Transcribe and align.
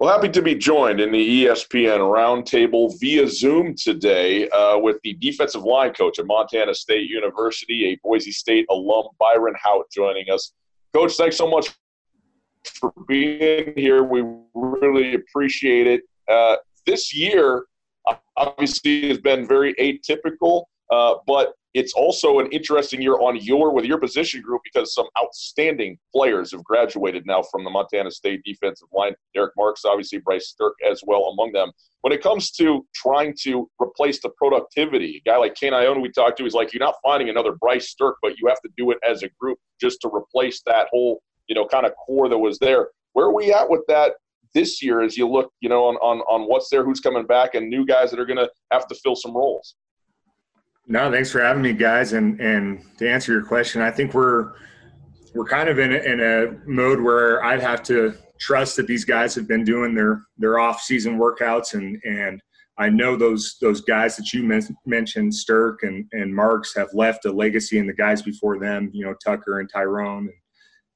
Well, 0.00 0.16
happy 0.16 0.28
to 0.28 0.42
be 0.42 0.54
joined 0.54 1.00
in 1.00 1.10
the 1.10 1.46
ESPN 1.46 1.98
roundtable 1.98 2.94
via 3.00 3.26
Zoom 3.26 3.74
today 3.74 4.48
uh, 4.50 4.78
with 4.78 5.00
the 5.02 5.14
defensive 5.14 5.64
line 5.64 5.92
coach 5.92 6.20
at 6.20 6.26
Montana 6.26 6.72
State 6.72 7.10
University, 7.10 7.86
a 7.86 7.98
Boise 8.04 8.30
State 8.30 8.64
alum, 8.70 9.08
Byron 9.18 9.56
Hout, 9.60 9.86
joining 9.92 10.30
us. 10.30 10.52
Coach, 10.94 11.14
thanks 11.14 11.36
so 11.36 11.50
much 11.50 11.70
for 12.64 12.92
being 13.08 13.72
here. 13.74 14.04
We 14.04 14.22
really 14.54 15.14
appreciate 15.14 15.88
it. 15.88 16.02
Uh, 16.30 16.58
this 16.86 17.12
year, 17.12 17.64
obviously, 18.36 19.08
has 19.08 19.18
been 19.18 19.48
very 19.48 19.74
atypical, 19.74 20.66
uh, 20.92 21.14
but 21.26 21.54
it's 21.74 21.92
also 21.92 22.38
an 22.38 22.46
interesting 22.50 23.02
year 23.02 23.14
on 23.14 23.36
your 23.36 23.72
with 23.72 23.84
your 23.84 23.98
position 23.98 24.40
group 24.40 24.62
because 24.64 24.94
some 24.94 25.06
outstanding 25.22 25.98
players 26.14 26.52
have 26.52 26.64
graduated 26.64 27.26
now 27.26 27.42
from 27.42 27.62
the 27.62 27.70
Montana 27.70 28.10
State 28.10 28.42
defensive 28.44 28.88
line. 28.92 29.14
Derek 29.34 29.52
Marks, 29.56 29.84
obviously 29.84 30.18
Bryce 30.18 30.54
Sterk 30.54 30.72
as 30.90 31.02
well 31.06 31.24
among 31.26 31.52
them. 31.52 31.70
When 32.00 32.12
it 32.12 32.22
comes 32.22 32.50
to 32.52 32.86
trying 32.94 33.34
to 33.42 33.68
replace 33.82 34.20
the 34.22 34.30
productivity, 34.30 35.22
a 35.24 35.28
guy 35.28 35.36
like 35.36 35.56
Kane 35.56 35.72
Ioane 35.72 36.00
we 36.00 36.10
talked 36.10 36.38
to 36.38 36.46
is 36.46 36.54
like 36.54 36.72
you're 36.72 36.80
not 36.80 36.94
finding 37.02 37.28
another 37.28 37.52
Bryce 37.52 37.94
Sterk, 37.94 38.14
but 38.22 38.38
you 38.38 38.48
have 38.48 38.60
to 38.62 38.70
do 38.76 38.90
it 38.90 38.98
as 39.06 39.22
a 39.22 39.28
group 39.38 39.58
just 39.80 40.00
to 40.02 40.10
replace 40.14 40.62
that 40.66 40.88
whole 40.90 41.20
you 41.48 41.54
know 41.54 41.66
kind 41.66 41.84
of 41.84 41.92
core 41.96 42.28
that 42.28 42.38
was 42.38 42.58
there. 42.58 42.88
Where 43.12 43.26
are 43.26 43.34
we 43.34 43.52
at 43.52 43.68
with 43.68 43.82
that 43.88 44.12
this 44.54 44.82
year 44.82 45.02
as 45.02 45.18
you 45.18 45.28
look 45.28 45.52
you 45.60 45.68
know 45.68 45.84
on 45.84 45.96
on, 45.96 46.20
on 46.20 46.48
what's 46.48 46.70
there, 46.70 46.84
who's 46.84 47.00
coming 47.00 47.26
back, 47.26 47.54
and 47.54 47.68
new 47.68 47.84
guys 47.84 48.10
that 48.10 48.18
are 48.18 48.26
going 48.26 48.38
to 48.38 48.50
have 48.70 48.86
to 48.88 48.94
fill 48.94 49.16
some 49.16 49.36
roles? 49.36 49.74
No, 50.90 51.12
thanks 51.12 51.30
for 51.30 51.40
having 51.40 51.62
me, 51.62 51.74
guys. 51.74 52.14
And 52.14 52.40
and 52.40 52.82
to 52.96 53.08
answer 53.08 53.30
your 53.32 53.44
question, 53.44 53.82
I 53.82 53.90
think 53.90 54.14
we're 54.14 54.52
we're 55.34 55.44
kind 55.44 55.68
of 55.68 55.78
in 55.78 55.92
a, 55.92 55.98
in 55.98 56.20
a 56.20 56.56
mode 56.66 57.00
where 57.00 57.44
I'd 57.44 57.60
have 57.60 57.82
to 57.84 58.14
trust 58.40 58.76
that 58.76 58.86
these 58.86 59.04
guys 59.04 59.34
have 59.34 59.46
been 59.46 59.64
doing 59.64 59.94
their 59.94 60.22
their 60.38 60.58
off 60.58 60.80
season 60.80 61.18
workouts, 61.18 61.74
and 61.74 62.00
and 62.04 62.40
I 62.78 62.88
know 62.88 63.16
those 63.16 63.58
those 63.60 63.82
guys 63.82 64.16
that 64.16 64.32
you 64.32 64.42
men- 64.42 64.76
mentioned, 64.86 65.32
Sterk 65.32 65.82
and 65.82 66.06
and 66.12 66.34
Marks, 66.34 66.74
have 66.74 66.88
left 66.94 67.26
a 67.26 67.32
legacy 67.32 67.78
in 67.78 67.86
the 67.86 67.92
guys 67.92 68.22
before 68.22 68.58
them. 68.58 68.90
You 68.94 69.04
know, 69.04 69.14
Tucker 69.22 69.60
and 69.60 69.70
Tyrone. 69.70 70.28
And, 70.28 70.32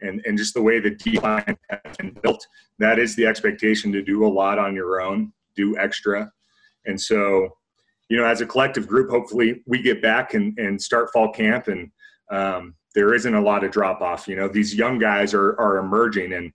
and, 0.05 0.21
and 0.27 0.37
just 0.37 0.53
the 0.53 0.63
way 0.63 0.81
the 0.81 0.91
D 0.91 1.21
line 1.21 1.57
has 1.71 1.97
been 1.97 2.11
built, 2.23 2.45
that 2.81 2.99
is 2.99 3.15
the 3.15 3.25
expectation 3.25 3.93
to 3.93 4.03
do 4.03 4.27
a 4.27 4.27
lot 4.27 4.59
on 4.59 4.75
your 4.75 5.01
own, 5.01 5.33
do 5.55 5.79
extra. 5.79 6.29
And 6.87 7.01
so 7.01 7.57
you 8.13 8.19
know, 8.19 8.27
as 8.27 8.43
a 8.43 8.47
collective 8.47 8.87
group, 8.87 9.09
hopefully 9.09 9.63
we 9.67 9.81
get 9.81 10.03
back 10.03 10.35
and, 10.35 10.59
and 10.59 10.79
start 10.79 11.09
fall 11.15 11.33
camp 11.33 11.69
and 11.69 11.91
um, 12.31 12.75
there 12.95 13.15
isn't 13.15 13.35
a 13.35 13.41
lot 13.41 13.65
of 13.65 13.71
drop 13.71 14.03
off. 14.03 14.29
You 14.29 14.37
know, 14.37 14.49
these 14.49 14.75
young 14.75 14.99
guys 14.99 15.33
are, 15.33 15.59
are 15.59 15.79
emerging 15.79 16.35
and, 16.35 16.53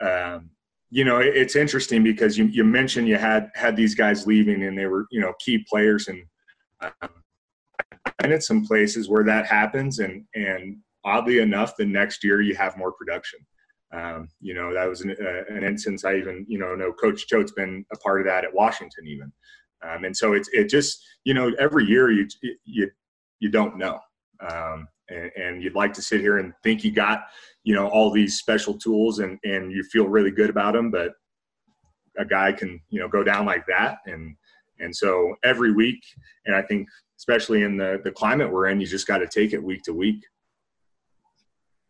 um, 0.00 0.48
you 0.88 1.04
know, 1.04 1.18
it's 1.18 1.54
interesting 1.54 2.02
because 2.02 2.38
you, 2.38 2.46
you 2.46 2.64
mentioned 2.64 3.08
you 3.08 3.18
had 3.18 3.50
had 3.54 3.76
these 3.76 3.94
guys 3.94 4.26
leaving 4.26 4.62
and 4.62 4.78
they 4.78 4.86
were, 4.86 5.06
you 5.10 5.20
know, 5.20 5.34
key 5.38 5.66
players 5.68 6.08
and 6.08 6.22
um, 6.80 7.10
and 8.20 8.32
at 8.32 8.42
some 8.42 8.64
places 8.64 9.10
where 9.10 9.24
that 9.24 9.44
happens 9.44 9.98
and 9.98 10.24
and 10.34 10.78
oddly 11.04 11.40
enough, 11.40 11.76
the 11.76 11.84
next 11.84 12.24
year 12.24 12.40
you 12.40 12.54
have 12.54 12.78
more 12.78 12.92
production. 12.92 13.40
Um, 13.92 14.28
you 14.40 14.54
know, 14.54 14.72
that 14.72 14.88
was 14.88 15.02
an, 15.02 15.10
uh, 15.10 15.54
an, 15.54 15.62
instance 15.62 16.06
I 16.06 16.14
even, 16.16 16.46
you 16.48 16.58
know, 16.58 16.74
know 16.74 16.92
Coach 16.94 17.26
Choate's 17.30 17.52
been 17.52 17.84
a 17.92 17.98
part 17.98 18.20
of 18.20 18.26
that 18.26 18.44
at 18.44 18.54
Washington 18.54 19.06
even. 19.06 19.30
Um, 19.88 20.04
and 20.04 20.16
so 20.16 20.32
it's 20.32 20.48
it 20.52 20.68
just 20.68 21.04
you 21.24 21.34
know 21.34 21.52
every 21.58 21.84
year 21.84 22.10
you 22.10 22.26
you 22.64 22.90
you 23.40 23.50
don't 23.50 23.76
know, 23.76 24.00
um, 24.40 24.88
and, 25.08 25.30
and, 25.36 25.62
you'd 25.62 25.74
like 25.74 25.92
to 25.92 26.02
sit 26.02 26.20
here 26.20 26.38
and 26.38 26.54
think 26.62 26.82
you 26.82 26.90
got 26.90 27.24
you 27.64 27.74
know 27.74 27.88
all 27.88 28.10
these 28.10 28.38
special 28.38 28.74
tools 28.74 29.18
and 29.18 29.38
and 29.44 29.72
you 29.72 29.82
feel 29.84 30.06
really 30.06 30.30
good 30.30 30.50
about 30.50 30.74
them, 30.74 30.90
but 30.90 31.12
a 32.18 32.24
guy 32.24 32.52
can 32.52 32.80
you 32.88 33.00
know 33.00 33.08
go 33.08 33.22
down 33.22 33.46
like 33.46 33.66
that. 33.66 33.98
And 34.06 34.36
and 34.80 34.94
so 34.94 35.34
every 35.44 35.72
week 35.72 36.02
and 36.46 36.54
I 36.54 36.62
think 36.62 36.88
especially 37.18 37.62
in 37.62 37.76
the 37.76 38.00
the 38.04 38.12
climate 38.12 38.50
we're 38.50 38.68
in, 38.68 38.80
you 38.80 38.86
just 38.86 39.06
got 39.06 39.18
to 39.18 39.26
take 39.26 39.52
it 39.52 39.62
week 39.62 39.82
to 39.84 39.92
week 39.92 40.24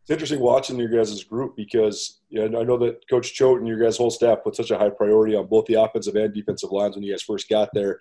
it's 0.06 0.12
interesting 0.12 0.38
watching 0.38 0.78
your 0.78 0.86
guys' 0.88 1.24
group 1.24 1.56
because 1.56 2.20
you 2.28 2.48
know, 2.48 2.60
I 2.60 2.62
know 2.62 2.78
that 2.78 3.08
Coach 3.10 3.34
Choate 3.34 3.58
and 3.58 3.66
your 3.66 3.76
guys' 3.76 3.96
whole 3.96 4.12
staff 4.12 4.38
put 4.44 4.54
such 4.54 4.70
a 4.70 4.78
high 4.78 4.88
priority 4.88 5.34
on 5.34 5.48
both 5.48 5.66
the 5.66 5.74
offensive 5.74 6.14
and 6.14 6.32
defensive 6.32 6.70
lines 6.70 6.94
when 6.94 7.02
you 7.02 7.12
guys 7.12 7.22
first 7.22 7.48
got 7.48 7.70
there. 7.74 7.98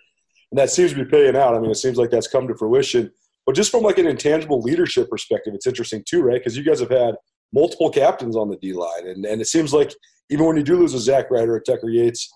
And 0.52 0.60
that 0.60 0.70
seems 0.70 0.92
to 0.92 1.04
be 1.04 1.10
paying 1.10 1.36
out. 1.36 1.56
I 1.56 1.60
mean, 1.60 1.72
it 1.72 1.78
seems 1.78 1.98
like 1.98 2.12
that's 2.12 2.28
come 2.28 2.48
to 2.48 2.54
fruition. 2.54 3.12
But 3.48 3.56
just 3.56 3.72
from 3.72 3.82
like 3.82 3.98
an 3.98 4.06
intangible 4.06 4.62
leadership 4.62 5.10
perspective, 5.10 5.56
it's 5.56 5.66
interesting 5.66 6.04
too, 6.08 6.22
right? 6.22 6.40
Because 6.40 6.56
you 6.56 6.64
guys 6.64 6.80
have 6.80 6.92
had 6.92 7.16
multiple 7.52 7.90
captains 7.90 8.36
on 8.36 8.52
the 8.52 8.58
D 8.58 8.74
line. 8.74 9.08
And, 9.08 9.26
and 9.26 9.42
it 9.42 9.48
seems 9.48 9.74
like 9.74 9.92
even 10.30 10.46
when 10.46 10.58
you 10.58 10.64
do 10.64 10.78
lose 10.78 10.94
a 10.94 11.00
Zach 11.00 11.32
Ryder 11.32 11.56
or 11.56 11.60
Tucker 11.60 11.90
Yates, 11.90 12.32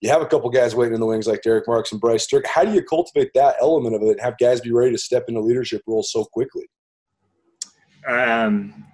you 0.00 0.08
have 0.08 0.22
a 0.22 0.26
couple 0.26 0.48
guys 0.48 0.74
waiting 0.74 0.94
in 0.94 1.00
the 1.00 1.04
wings 1.04 1.26
like 1.26 1.42
Derek 1.42 1.68
Marks 1.68 1.92
and 1.92 2.00
Bryce 2.00 2.26
Sterk. 2.26 2.46
How 2.46 2.64
do 2.64 2.72
you 2.72 2.82
cultivate 2.82 3.32
that 3.34 3.56
element 3.60 3.94
of 3.94 4.00
it 4.00 4.12
and 4.12 4.20
have 4.22 4.38
guys 4.38 4.62
be 4.62 4.72
ready 4.72 4.92
to 4.92 4.98
step 4.98 5.24
into 5.28 5.42
leadership 5.42 5.82
roles 5.86 6.10
so 6.10 6.24
quickly? 6.24 6.70
Um, 8.06 8.84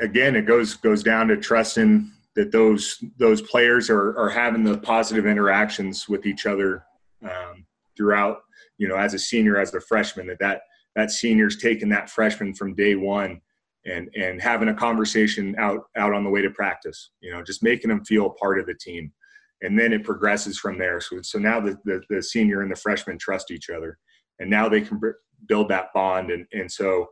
again, 0.00 0.36
it 0.36 0.46
goes 0.46 0.74
goes 0.74 1.02
down 1.02 1.28
to 1.28 1.36
trusting 1.36 2.10
that 2.34 2.52
those 2.52 3.02
those 3.18 3.42
players 3.42 3.90
are 3.90 4.16
are 4.18 4.30
having 4.30 4.64
the 4.64 4.78
positive 4.78 5.26
interactions 5.26 6.08
with 6.08 6.26
each 6.26 6.46
other 6.46 6.84
um, 7.22 7.66
throughout. 7.96 8.42
You 8.78 8.88
know, 8.88 8.96
as 8.96 9.14
a 9.14 9.18
senior, 9.18 9.58
as 9.58 9.74
a 9.74 9.80
freshman, 9.80 10.26
that 10.28 10.38
that 10.40 10.62
that 10.96 11.10
senior's 11.10 11.56
taking 11.56 11.88
that 11.90 12.10
freshman 12.10 12.54
from 12.54 12.74
day 12.74 12.94
one 12.94 13.40
and 13.86 14.08
and 14.14 14.40
having 14.40 14.68
a 14.68 14.74
conversation 14.74 15.54
out 15.58 15.84
out 15.96 16.14
on 16.14 16.24
the 16.24 16.30
way 16.30 16.42
to 16.42 16.50
practice. 16.50 17.10
You 17.20 17.32
know, 17.32 17.42
just 17.42 17.62
making 17.62 17.88
them 17.88 18.04
feel 18.04 18.30
part 18.40 18.58
of 18.58 18.66
the 18.66 18.74
team, 18.74 19.12
and 19.60 19.78
then 19.78 19.92
it 19.92 20.04
progresses 20.04 20.58
from 20.58 20.78
there. 20.78 21.00
So 21.00 21.20
so 21.22 21.38
now 21.38 21.60
the 21.60 21.78
the, 21.84 22.02
the 22.08 22.22
senior 22.22 22.62
and 22.62 22.70
the 22.70 22.76
freshman 22.76 23.18
trust 23.18 23.50
each 23.50 23.70
other, 23.70 23.98
and 24.38 24.48
now 24.48 24.68
they 24.68 24.80
can 24.80 25.00
build 25.46 25.68
that 25.68 25.88
bond, 25.94 26.30
and 26.30 26.46
and 26.52 26.70
so 26.70 27.08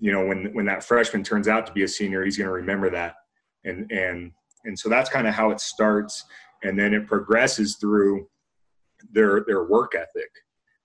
you 0.00 0.10
know 0.10 0.24
when 0.24 0.52
when 0.54 0.66
that 0.66 0.82
freshman 0.82 1.22
turns 1.22 1.46
out 1.46 1.66
to 1.66 1.72
be 1.72 1.84
a 1.84 1.88
senior 1.88 2.24
he's 2.24 2.36
going 2.36 2.48
to 2.48 2.52
remember 2.52 2.90
that. 2.90 3.14
And 3.64 3.90
and 3.92 4.32
and 4.64 4.78
so 4.78 4.88
that's 4.88 5.10
kind 5.10 5.26
of 5.26 5.34
how 5.34 5.50
it 5.50 5.60
starts. 5.60 6.24
And 6.62 6.78
then 6.78 6.92
it 6.92 7.06
progresses 7.06 7.76
through 7.76 8.28
their 9.12 9.44
their 9.46 9.64
work 9.64 9.94
ethic. 9.94 10.30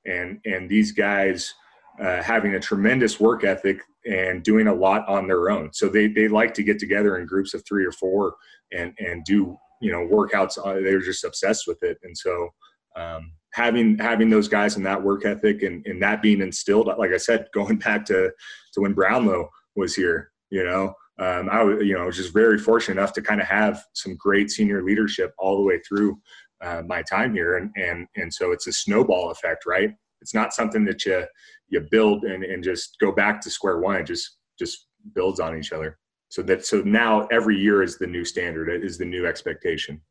And 0.05 0.39
and 0.45 0.69
these 0.69 0.91
guys 0.91 1.53
uh, 1.99 2.21
having 2.21 2.55
a 2.55 2.59
tremendous 2.59 3.19
work 3.19 3.43
ethic 3.43 3.79
and 4.05 4.43
doing 4.43 4.67
a 4.67 4.73
lot 4.73 5.07
on 5.07 5.27
their 5.27 5.49
own. 5.49 5.71
So 5.73 5.87
they 5.87 6.07
they 6.07 6.27
like 6.27 6.53
to 6.55 6.63
get 6.63 6.77
together 6.77 7.17
in 7.17 7.25
groups 7.25 7.53
of 7.53 7.63
three 7.65 7.85
or 7.85 7.91
four 7.91 8.35
and 8.73 8.93
and 8.99 9.23
do 9.23 9.57
you 9.81 9.91
know 9.91 10.07
workouts 10.07 10.57
uh, 10.57 10.81
they're 10.81 10.99
just 10.99 11.23
obsessed 11.23 11.67
with 11.67 11.81
it. 11.83 11.97
And 12.03 12.17
so 12.17 12.49
um, 12.95 13.31
having 13.53 13.97
having 13.97 14.29
those 14.29 14.47
guys 14.47 14.75
and 14.75 14.85
that 14.85 15.01
work 15.01 15.25
ethic 15.25 15.63
and, 15.63 15.85
and 15.85 16.01
that 16.01 16.21
being 16.21 16.41
instilled, 16.41 16.87
like 16.97 17.11
I 17.11 17.17
said, 17.17 17.47
going 17.53 17.77
back 17.77 18.05
to 18.05 18.31
to 18.75 18.81
when 18.81 18.93
Brownlow 18.93 19.49
was 19.75 19.95
here, 19.95 20.31
you 20.49 20.63
know, 20.63 20.93
um, 21.19 21.49
I 21.49 21.63
was 21.63 21.81
you 21.83 21.97
know 21.97 22.05
was 22.05 22.17
just 22.17 22.33
very 22.33 22.57
fortunate 22.57 22.99
enough 22.99 23.13
to 23.13 23.21
kind 23.21 23.41
of 23.41 23.47
have 23.47 23.83
some 23.93 24.15
great 24.15 24.51
senior 24.51 24.83
leadership 24.83 25.33
all 25.37 25.57
the 25.57 25.63
way 25.63 25.79
through 25.79 26.19
uh, 26.61 26.83
my 26.85 27.01
time 27.03 27.33
here, 27.33 27.57
and 27.57 27.71
and 27.77 28.07
and 28.15 28.33
so 28.33 28.51
it's 28.51 28.67
a 28.67 28.73
snowball 28.73 29.31
effect, 29.31 29.65
right? 29.65 29.91
It's 30.21 30.33
not 30.33 30.53
something 30.53 30.83
that 30.85 31.05
you 31.05 31.25
you 31.69 31.81
build 31.89 32.25
and, 32.25 32.43
and 32.43 32.63
just 32.63 32.97
go 32.99 33.11
back 33.11 33.41
to 33.41 33.49
square 33.49 33.79
one. 33.79 33.95
It 33.95 34.05
just 34.05 34.37
just 34.59 34.87
builds 35.13 35.39
on 35.39 35.57
each 35.57 35.71
other. 35.71 35.97
So 36.29 36.41
that 36.43 36.65
so 36.65 36.81
now 36.81 37.27
every 37.31 37.57
year 37.57 37.81
is 37.81 37.97
the 37.97 38.07
new 38.07 38.25
standard. 38.25 38.69
It 38.69 38.83
is 38.83 38.97
the 38.97 39.05
new 39.05 39.25
expectation. 39.25 40.01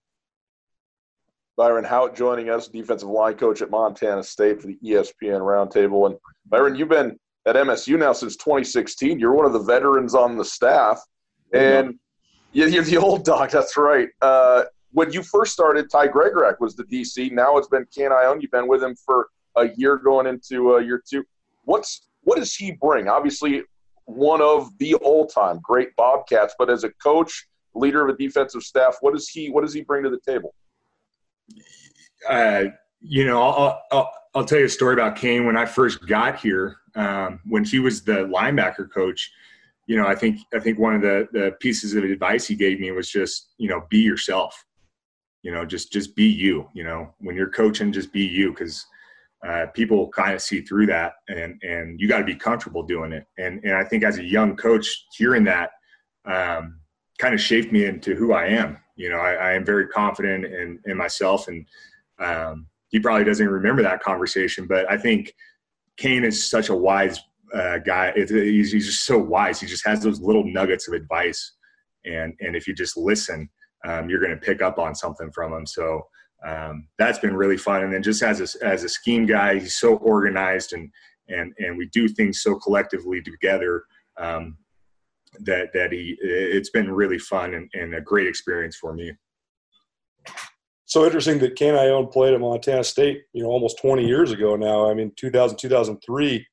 Byron 1.56 1.84
Hout 1.84 2.16
joining 2.16 2.50
us, 2.50 2.66
defensive 2.66 3.08
line 3.08 3.34
coach 3.34 3.62
at 3.62 3.70
Montana 3.70 4.24
State 4.24 4.60
for 4.60 4.68
the 4.68 4.78
ESPN 4.82 5.40
Roundtable. 5.40 6.06
And 6.06 6.16
Byron, 6.46 6.74
you've 6.74 6.88
been 6.88 7.16
at 7.46 7.56
MSU 7.56 7.98
now 7.98 8.12
since 8.12 8.36
2016. 8.36 9.18
You're 9.18 9.34
one 9.34 9.46
of 9.46 9.52
the 9.52 9.60
veterans 9.60 10.14
on 10.14 10.36
the 10.36 10.44
staff, 10.44 11.00
and 11.52 11.98
yeah. 12.52 12.66
you're 12.66 12.84
the 12.84 12.96
old 13.02 13.24
dog. 13.24 13.50
That's 13.50 13.76
right. 13.76 14.08
Uh, 14.20 14.64
when 14.92 15.12
you 15.12 15.22
first 15.22 15.52
started, 15.52 15.90
Ty 15.90 16.08
Gregorak 16.08 16.60
was 16.60 16.76
the 16.76 16.84
DC. 16.84 17.32
Now 17.32 17.56
it's 17.56 17.68
been 17.68 17.86
Kane 17.94 18.10
Ioane. 18.10 18.40
You've 18.40 18.52
been 18.52 18.68
with 18.68 18.82
him 18.82 18.94
for 18.94 19.28
a 19.56 19.68
year, 19.76 19.96
going 19.96 20.26
into 20.26 20.74
uh, 20.74 20.78
year 20.78 21.02
two. 21.08 21.24
What's 21.64 22.08
what 22.22 22.38
does 22.38 22.54
he 22.54 22.72
bring? 22.72 23.08
Obviously, 23.08 23.62
one 24.06 24.40
of 24.40 24.70
the 24.78 24.94
all-time 24.96 25.60
great 25.62 25.94
Bobcats, 25.96 26.54
but 26.58 26.70
as 26.70 26.84
a 26.84 26.90
coach, 27.02 27.46
leader 27.74 28.06
of 28.06 28.14
a 28.14 28.18
defensive 28.18 28.62
staff, 28.62 28.96
what 29.00 29.14
does 29.14 29.28
he 29.28 29.50
what 29.50 29.62
does 29.62 29.74
he 29.74 29.82
bring 29.82 30.04
to 30.04 30.10
the 30.10 30.20
table? 30.26 30.54
uh, 32.28 32.64
you 33.00 33.26
know, 33.26 33.42
I'll, 33.42 33.82
I'll, 33.92 34.12
I'll, 34.34 34.44
tell 34.44 34.58
you 34.58 34.64
a 34.64 34.70
story 34.70 34.94
about 34.94 35.16
Kane. 35.16 35.44
When 35.46 35.56
I 35.56 35.66
first 35.66 36.06
got 36.06 36.40
here, 36.40 36.76
um, 36.96 37.40
when 37.46 37.64
he 37.64 37.78
was 37.78 38.02
the 38.02 38.26
linebacker 38.26 38.90
coach, 38.92 39.30
you 39.86 39.96
know, 39.96 40.06
I 40.06 40.14
think 40.14 40.40
I 40.54 40.58
think 40.58 40.78
one 40.78 40.94
of 40.94 41.02
the 41.02 41.28
the 41.32 41.52
pieces 41.60 41.94
of 41.94 42.04
advice 42.04 42.46
he 42.46 42.54
gave 42.54 42.80
me 42.80 42.90
was 42.92 43.10
just, 43.10 43.50
you 43.58 43.68
know, 43.68 43.82
be 43.90 43.98
yourself. 43.98 44.64
You 45.42 45.52
know, 45.52 45.64
just 45.64 45.92
just 45.92 46.16
be 46.16 46.26
you. 46.26 46.68
You 46.74 46.84
know, 46.84 47.14
when 47.18 47.36
you're 47.36 47.50
coaching, 47.50 47.92
just 47.92 48.12
be 48.12 48.24
you 48.24 48.50
because 48.50 48.84
uh, 49.46 49.66
people 49.74 50.08
kind 50.08 50.32
of 50.32 50.40
see 50.40 50.62
through 50.62 50.86
that, 50.86 51.14
and 51.28 51.60
and 51.62 52.00
you 52.00 52.08
got 52.08 52.18
to 52.18 52.24
be 52.24 52.34
comfortable 52.34 52.82
doing 52.82 53.12
it. 53.12 53.26
And 53.36 53.62
and 53.62 53.74
I 53.74 53.84
think 53.84 54.04
as 54.04 54.18
a 54.18 54.24
young 54.24 54.56
coach, 54.56 55.06
hearing 55.12 55.44
that 55.44 55.70
um, 56.24 56.80
kind 57.18 57.34
of 57.34 57.40
shaped 57.40 57.72
me 57.72 57.84
into 57.84 58.14
who 58.14 58.32
I 58.32 58.46
am. 58.46 58.78
You 58.96 59.10
know, 59.10 59.18
I, 59.18 59.32
I 59.32 59.52
am 59.52 59.64
very 59.64 59.88
confident 59.88 60.44
in, 60.46 60.78
in 60.86 60.96
myself, 60.96 61.48
and 61.48 61.66
um, 62.18 62.66
he 62.88 63.00
probably 63.00 63.24
doesn't 63.24 63.46
remember 63.46 63.82
that 63.82 64.02
conversation. 64.02 64.66
But 64.66 64.90
I 64.90 64.96
think 64.96 65.34
Kane 65.96 66.24
is 66.24 66.48
such 66.48 66.68
a 66.68 66.74
wise 66.74 67.20
uh, 67.54 67.78
guy. 67.78 68.12
It, 68.16 68.30
he's, 68.30 68.72
he's 68.72 68.86
just 68.86 69.04
so 69.04 69.18
wise. 69.18 69.60
He 69.60 69.66
just 69.66 69.86
has 69.86 70.02
those 70.02 70.20
little 70.20 70.44
nuggets 70.44 70.88
of 70.88 70.94
advice, 70.94 71.52
and 72.04 72.34
and 72.40 72.56
if 72.56 72.66
you 72.66 72.74
just 72.74 72.96
listen, 72.96 73.48
um, 73.86 74.08
you're 74.08 74.20
going 74.20 74.38
to 74.38 74.44
pick 74.44 74.62
up 74.62 74.78
on 74.78 74.94
something 74.94 75.30
from 75.32 75.52
him. 75.52 75.66
So 75.66 76.02
um, 76.44 76.88
that's 76.98 77.18
been 77.18 77.36
really 77.36 77.56
fun. 77.56 77.82
And 77.82 77.92
then 77.92 78.02
just 78.02 78.22
as 78.22 78.40
a, 78.40 78.66
as 78.66 78.84
a 78.84 78.88
scheme 78.88 79.26
guy, 79.26 79.58
he's 79.58 79.76
so 79.76 79.96
organized 79.96 80.72
and 80.72 80.90
and 81.28 81.54
and 81.58 81.78
we 81.78 81.88
do 81.88 82.06
things 82.06 82.42
so 82.42 82.56
collectively 82.56 83.22
together 83.22 83.84
um, 84.18 84.58
that 85.40 85.72
that 85.72 85.92
he 85.92 86.16
it's 86.20 86.70
been 86.70 86.90
really 86.90 87.18
fun 87.18 87.54
and, 87.54 87.70
and, 87.72 87.94
a 87.94 88.00
great 88.00 88.26
experience 88.26 88.76
for 88.76 88.92
me. 88.92 89.12
So 90.94 91.04
interesting 91.04 91.40
that 91.40 91.56
Kane 91.56 91.74
Ioane 91.74 92.12
played 92.12 92.34
at 92.34 92.40
Montana 92.40 92.84
State, 92.84 93.24
you 93.32 93.42
know, 93.42 93.48
almost 93.48 93.80
20 93.80 94.06
years 94.06 94.30
ago 94.30 94.54
now. 94.54 94.88
I 94.88 94.94
mean, 94.94 95.10
2000, 95.16 95.58
2003. 95.58 96.46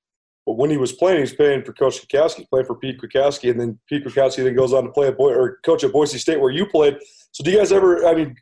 But 0.48 0.58
when 0.58 0.72
he 0.72 0.78
was 0.78 0.92
playing, 0.94 1.18
he 1.18 1.22
was 1.22 1.34
playing 1.36 1.64
for 1.64 1.74
Coach 1.74 2.02
Kwiatkowski, 2.02 2.50
playing 2.50 2.66
for 2.66 2.74
Pete 2.74 3.00
Kwiatkowski, 3.00 3.52
and 3.52 3.60
then 3.60 3.80
Pete 3.88 4.04
Kwiatkowski 4.04 4.44
then 4.44 4.56
goes 4.56 4.74
on 4.74 4.86
to 4.86 4.90
play 4.90 5.10
at 5.10 5.16
Boy, 5.16 5.32
or 5.32 5.60
coach 5.64 5.84
at 5.84 5.94
Boise 5.94 6.18
State, 6.18 6.42
where 6.42 6.50
you 6.50 6.66
played. 6.66 6.98
So, 7.34 7.44
do 7.44 7.52
you 7.52 7.60
guys 7.60 7.72
ever? 7.72 8.08
I 8.08 8.16
mean, 8.16 8.36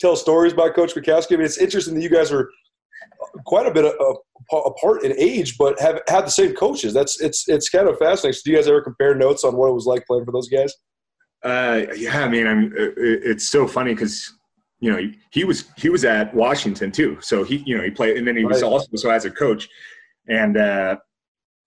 tell 0.00 0.16
stories 0.16 0.54
about 0.54 0.74
Coach 0.74 0.94
Kwiatkowski? 0.94 1.32
I 1.32 1.36
mean, 1.36 1.44
it's 1.44 1.58
interesting 1.58 1.94
that 1.96 2.00
you 2.00 2.08
guys 2.08 2.32
are 2.32 2.48
quite 3.44 3.66
a 3.66 3.70
bit 3.70 3.94
apart 4.50 5.04
in 5.04 5.12
age, 5.18 5.58
but 5.58 5.78
have 5.78 6.00
had 6.08 6.24
the 6.24 6.30
same 6.30 6.54
coaches. 6.54 6.94
That's 6.94 7.20
it's 7.20 7.50
it's 7.50 7.68
kind 7.68 7.86
of 7.86 7.98
fascinating. 7.98 8.32
So 8.32 8.40
do 8.46 8.50
you 8.52 8.56
guys 8.56 8.66
ever 8.66 8.80
compare 8.80 9.14
notes 9.14 9.44
on 9.44 9.56
what 9.56 9.68
it 9.68 9.74
was 9.74 9.84
like 9.84 10.06
playing 10.06 10.24
for 10.24 10.32
those 10.32 10.48
guys? 10.48 10.72
Uh, 11.42 11.82
yeah, 11.94 12.24
I 12.24 12.30
mean, 12.30 12.46
I'm. 12.46 12.72
It's 12.96 13.46
so 13.46 13.68
funny 13.68 13.92
because 13.92 14.32
you 14.84 14.90
know 14.90 14.98
he, 14.98 15.18
he, 15.30 15.44
was 15.44 15.70
he 15.76 15.88
was 15.88 16.04
at 16.04 16.34
Washington 16.34 16.90
too, 16.90 17.18
so 17.20 17.44
he 17.44 17.62
you 17.66 17.76
know 17.76 17.82
he 17.82 17.90
played, 17.90 18.16
and 18.16 18.26
then 18.26 18.36
he 18.36 18.44
was 18.44 18.62
right. 18.62 18.70
also 18.70 18.88
so 18.96 19.10
as 19.10 19.24
a 19.24 19.30
coach, 19.30 19.68
and 20.28 20.56
uh, 20.56 20.96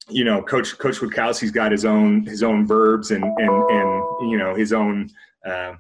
you 0.10 0.24
know, 0.24 0.42
Coach 0.42 0.78
Coach 0.78 1.00
Kwiatkowski's 1.00 1.52
got 1.52 1.72
his 1.72 1.86
own 1.86 2.24
his 2.26 2.44
own 2.44 2.66
verbs 2.66 3.12
and 3.12 3.24
and 3.24 3.70
and 3.70 4.32
you 4.32 4.38
know 4.38 4.56
his 4.56 4.74
own. 4.74 5.10
Uh, 5.46 5.76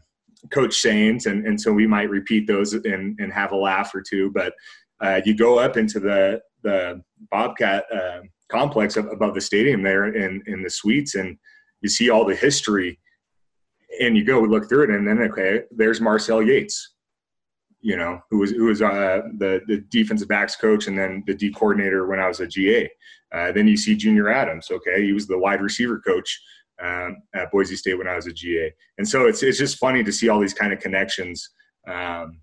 coach 0.52 0.80
sayings 0.80 1.26
and, 1.26 1.46
and 1.48 1.60
so 1.60 1.74
we 1.74 1.88
might 1.88 2.10
repeat 2.12 2.46
those 2.48 2.74
and, 2.74 3.20
and 3.20 3.34
have 3.34 3.52
a 3.52 3.56
laugh 3.56 3.94
or 3.94 4.02
two 4.08 4.32
but 4.32 4.54
uh, 5.02 5.20
you 5.26 5.36
go 5.36 5.60
up 5.60 5.78
into 5.78 6.00
the 6.00 6.40
the 6.64 7.02
Bobcat 7.32 7.86
uh, 7.94 8.22
complex 8.50 8.98
above 8.98 9.34
the 9.34 9.42
stadium 9.42 9.84
there 9.84 10.14
in 10.14 10.42
in 10.48 10.64
the 10.64 10.70
suites, 10.70 11.16
and 11.16 11.38
you 11.82 11.90
see 11.90 12.10
all 12.10 12.26
the 12.26 12.36
history, 12.36 13.00
and 14.02 14.18
you 14.18 14.24
go 14.24 14.42
look 14.42 14.68
through 14.68 14.86
it, 14.86 14.90
and 14.90 15.08
then 15.08 15.20
okay, 15.20 15.64
there's 15.72 16.02
Marcel 16.02 16.42
Yates, 16.42 16.96
you 17.88 17.96
know, 17.96 18.20
who 18.30 18.40
was 18.40 18.52
who 18.52 18.66
was 18.66 18.82
uh, 18.82 19.22
the 19.38 19.62
the 19.66 19.78
defensive 19.90 20.28
backs 20.28 20.58
coach, 20.58 20.88
and 20.88 21.00
then 21.00 21.24
the 21.26 21.34
D 21.34 21.50
coordinator 21.50 22.06
when 22.06 22.20
I 22.20 22.28
was 22.28 22.42
a 22.42 22.46
GA. 22.46 22.92
Uh, 23.34 23.54
then 23.54 23.66
you 23.66 23.78
see 23.78 23.96
Junior 23.96 24.28
Adams. 24.28 24.68
Okay, 24.70 25.06
he 25.06 25.14
was 25.14 25.26
the 25.26 25.38
wide 25.38 25.62
receiver 25.62 25.98
coach. 26.06 26.38
Um, 26.84 27.24
at 27.34 27.50
Boise 27.50 27.76
State 27.76 27.98
when 27.98 28.08
I 28.08 28.16
was 28.16 28.28
a 28.28 28.34
GA, 28.34 28.72
and 28.98 29.08
so 29.08 29.26
it's 29.26 29.42
it's 29.42 29.58
just 29.58 29.78
funny 29.78 30.04
to 30.04 30.12
see 30.12 30.28
all 30.28 30.40
these 30.40 30.54
kind 30.54 30.74
of 30.74 30.80
connections 30.82 31.50
um, 31.88 32.42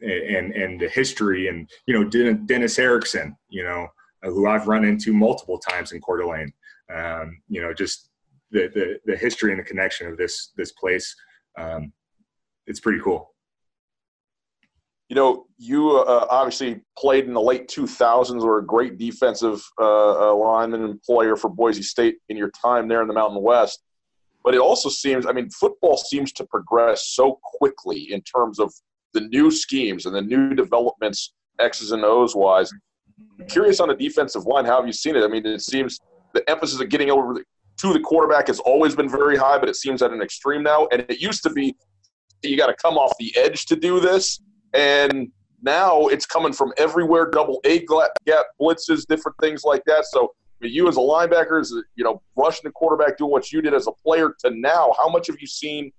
and 0.00 0.52
and 0.52 0.80
the 0.80 0.88
history 0.88 1.48
and 1.48 1.68
you 1.86 1.92
know 1.92 2.04
Dennis 2.46 2.78
Erickson, 2.78 3.36
you 3.48 3.64
know, 3.64 3.88
who 4.22 4.46
I've 4.46 4.68
run 4.68 4.84
into 4.84 5.12
multiple 5.12 5.58
times 5.58 5.90
in 5.92 6.00
Coeur 6.00 6.18
d'Alene. 6.18 6.52
Um, 6.94 7.42
you 7.48 7.60
know, 7.60 7.74
just 7.74 8.08
the, 8.52 8.70
the 8.72 9.00
the 9.04 9.16
history 9.16 9.50
and 9.50 9.60
the 9.60 9.64
connection 9.64 10.06
of 10.06 10.16
this 10.16 10.52
this 10.56 10.70
place. 10.72 11.12
Um, 11.58 11.92
it's 12.68 12.80
pretty 12.80 13.00
cool. 13.02 13.35
You 15.08 15.14
know, 15.14 15.46
you 15.56 15.98
uh, 15.98 16.26
obviously 16.30 16.80
played 16.98 17.26
in 17.26 17.34
the 17.34 17.40
late 17.40 17.68
2000s. 17.68 18.42
Were 18.42 18.58
a 18.58 18.66
great 18.66 18.98
defensive 18.98 19.62
uh, 19.80 20.34
lineman 20.34 20.84
and 20.84 21.02
player 21.02 21.36
for 21.36 21.48
Boise 21.48 21.82
State 21.82 22.16
in 22.28 22.36
your 22.36 22.50
time 22.50 22.88
there 22.88 23.02
in 23.02 23.08
the 23.08 23.14
Mountain 23.14 23.42
West. 23.42 23.82
But 24.44 24.54
it 24.54 24.60
also 24.60 24.88
seems, 24.88 25.26
I 25.26 25.32
mean, 25.32 25.50
football 25.50 25.96
seems 25.96 26.32
to 26.34 26.44
progress 26.44 27.08
so 27.08 27.38
quickly 27.42 28.12
in 28.12 28.20
terms 28.22 28.58
of 28.58 28.72
the 29.12 29.22
new 29.22 29.50
schemes 29.50 30.06
and 30.06 30.14
the 30.14 30.22
new 30.22 30.54
developments, 30.54 31.34
X's 31.58 31.92
and 31.92 32.04
O's 32.04 32.36
wise. 32.36 32.70
I'm 33.40 33.46
curious 33.46 33.80
on 33.80 33.88
the 33.88 33.94
defensive 33.94 34.44
line, 34.44 34.64
how 34.64 34.76
have 34.76 34.86
you 34.86 34.92
seen 34.92 35.16
it? 35.16 35.24
I 35.24 35.28
mean, 35.28 35.46
it 35.46 35.62
seems 35.62 35.98
the 36.32 36.48
emphasis 36.50 36.80
of 36.80 36.88
getting 36.90 37.10
over 37.10 37.34
the, 37.34 37.44
to 37.80 37.92
the 37.92 38.00
quarterback 38.00 38.46
has 38.46 38.60
always 38.60 38.94
been 38.94 39.08
very 39.08 39.36
high, 39.36 39.58
but 39.58 39.68
it 39.68 39.76
seems 39.76 40.02
at 40.02 40.12
an 40.12 40.22
extreme 40.22 40.62
now. 40.62 40.86
And 40.92 41.04
it 41.08 41.20
used 41.20 41.42
to 41.42 41.50
be 41.50 41.74
you 42.42 42.56
got 42.56 42.66
to 42.66 42.74
come 42.74 42.96
off 42.96 43.16
the 43.18 43.34
edge 43.36 43.66
to 43.66 43.76
do 43.76 44.00
this, 44.00 44.40
and 44.76 45.30
now 45.62 46.06
it's 46.06 46.26
coming 46.26 46.52
from 46.52 46.72
everywhere. 46.76 47.30
Double 47.30 47.60
A 47.64 47.80
gap 47.80 48.46
blitzes, 48.60 49.06
different 49.06 49.36
things 49.40 49.64
like 49.64 49.82
that. 49.86 50.04
So 50.06 50.32
you 50.60 50.88
as 50.88 50.96
a 50.96 51.00
linebacker, 51.00 51.60
as 51.60 51.72
you 51.94 52.04
know, 52.04 52.22
rushing 52.36 52.62
the 52.64 52.70
quarterback, 52.70 53.18
doing 53.18 53.30
what 53.30 53.52
you 53.52 53.60
did 53.60 53.74
as 53.74 53.86
a 53.86 53.92
player 53.92 54.34
to 54.44 54.50
now, 54.50 54.94
how 54.98 55.08
much 55.08 55.26
have 55.26 55.36
you 55.40 55.46
seen 55.46 55.92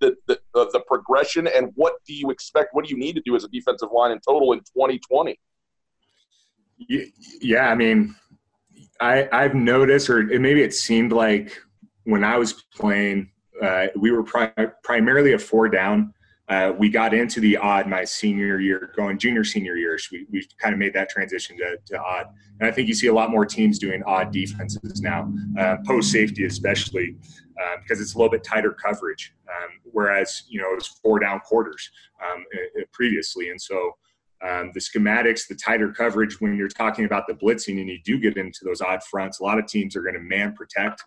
the, 0.00 0.14
the, 0.26 0.38
the 0.54 0.82
progression 0.86 1.46
and 1.46 1.70
what 1.74 1.94
do 2.06 2.14
you 2.14 2.30
expect? 2.30 2.74
What 2.74 2.84
do 2.84 2.90
you 2.90 2.98
need 2.98 3.14
to 3.14 3.22
do 3.24 3.34
as 3.34 3.44
a 3.44 3.48
defensive 3.48 3.88
line 3.92 4.12
in 4.12 4.20
total 4.20 4.52
in 4.52 4.60
2020? 4.60 5.38
Yeah, 7.40 7.68
I 7.68 7.74
mean, 7.74 8.14
I, 9.00 9.28
I've 9.32 9.54
noticed, 9.54 10.10
or 10.10 10.24
maybe 10.24 10.62
it 10.62 10.74
seemed 10.74 11.12
like 11.12 11.58
when 12.04 12.22
I 12.22 12.36
was 12.36 12.52
playing, 12.74 13.30
uh, 13.62 13.86
we 13.96 14.10
were 14.10 14.22
pri- 14.22 14.52
primarily 14.84 15.32
a 15.32 15.38
four 15.38 15.68
down. 15.68 16.12
Uh, 16.48 16.72
we 16.78 16.88
got 16.88 17.12
into 17.12 17.40
the 17.40 17.56
odd 17.56 17.88
my 17.88 18.04
senior 18.04 18.60
year, 18.60 18.92
going 18.94 19.18
junior 19.18 19.42
senior 19.42 19.76
years. 19.76 20.08
We, 20.12 20.26
we 20.30 20.46
kind 20.58 20.72
of 20.72 20.78
made 20.78 20.94
that 20.94 21.08
transition 21.08 21.56
to, 21.58 21.76
to 21.86 22.00
odd, 22.00 22.26
and 22.60 22.68
I 22.68 22.72
think 22.72 22.86
you 22.86 22.94
see 22.94 23.08
a 23.08 23.12
lot 23.12 23.30
more 23.30 23.44
teams 23.44 23.80
doing 23.80 24.02
odd 24.04 24.30
defenses 24.32 25.00
now, 25.00 25.32
uh, 25.58 25.78
post 25.84 26.12
safety 26.12 26.44
especially, 26.44 27.16
uh, 27.60 27.76
because 27.82 28.00
it's 28.00 28.14
a 28.14 28.18
little 28.18 28.30
bit 28.30 28.44
tighter 28.44 28.72
coverage. 28.72 29.34
Um, 29.48 29.70
whereas 29.84 30.44
you 30.48 30.60
know 30.60 30.70
it 30.70 30.76
was 30.76 30.86
four 30.86 31.18
down 31.18 31.40
quarters 31.40 31.90
um, 32.24 32.44
previously, 32.92 33.50
and 33.50 33.60
so 33.60 33.96
um, 34.46 34.70
the 34.72 34.80
schematics, 34.80 35.48
the 35.48 35.56
tighter 35.56 35.90
coverage 35.90 36.40
when 36.40 36.56
you're 36.56 36.68
talking 36.68 37.06
about 37.06 37.26
the 37.26 37.34
blitzing, 37.34 37.80
and 37.80 37.88
you 37.88 37.98
do 38.04 38.20
get 38.20 38.36
into 38.36 38.60
those 38.64 38.80
odd 38.80 39.02
fronts. 39.02 39.40
A 39.40 39.42
lot 39.42 39.58
of 39.58 39.66
teams 39.66 39.96
are 39.96 40.02
going 40.02 40.14
to 40.14 40.20
man 40.20 40.54
protect, 40.54 41.02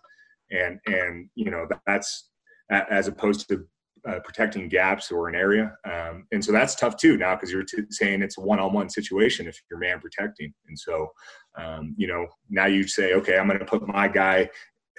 and 0.50 0.78
and 0.86 1.30
you 1.34 1.50
know 1.50 1.66
that's 1.86 2.28
as 2.70 3.08
opposed 3.08 3.48
to 3.48 3.66
uh, 4.08 4.20
protecting 4.24 4.68
gaps 4.68 5.10
or 5.10 5.28
an 5.28 5.34
area, 5.34 5.76
um, 5.84 6.26
and 6.32 6.44
so 6.44 6.52
that's 6.52 6.74
tough 6.74 6.96
too 6.96 7.16
now 7.16 7.34
because 7.34 7.52
you're 7.52 7.64
t- 7.64 7.82
saying 7.90 8.22
it's 8.22 8.38
a 8.38 8.40
one-on-one 8.40 8.88
situation 8.88 9.46
if 9.46 9.60
you're 9.70 9.78
man 9.78 10.00
protecting, 10.00 10.52
and 10.68 10.78
so 10.78 11.08
um, 11.56 11.94
you 11.96 12.06
know 12.06 12.26
now 12.48 12.66
you 12.66 12.86
say, 12.86 13.14
okay, 13.14 13.38
I'm 13.38 13.46
going 13.46 13.58
to 13.58 13.64
put 13.64 13.86
my 13.86 14.08
guy 14.08 14.48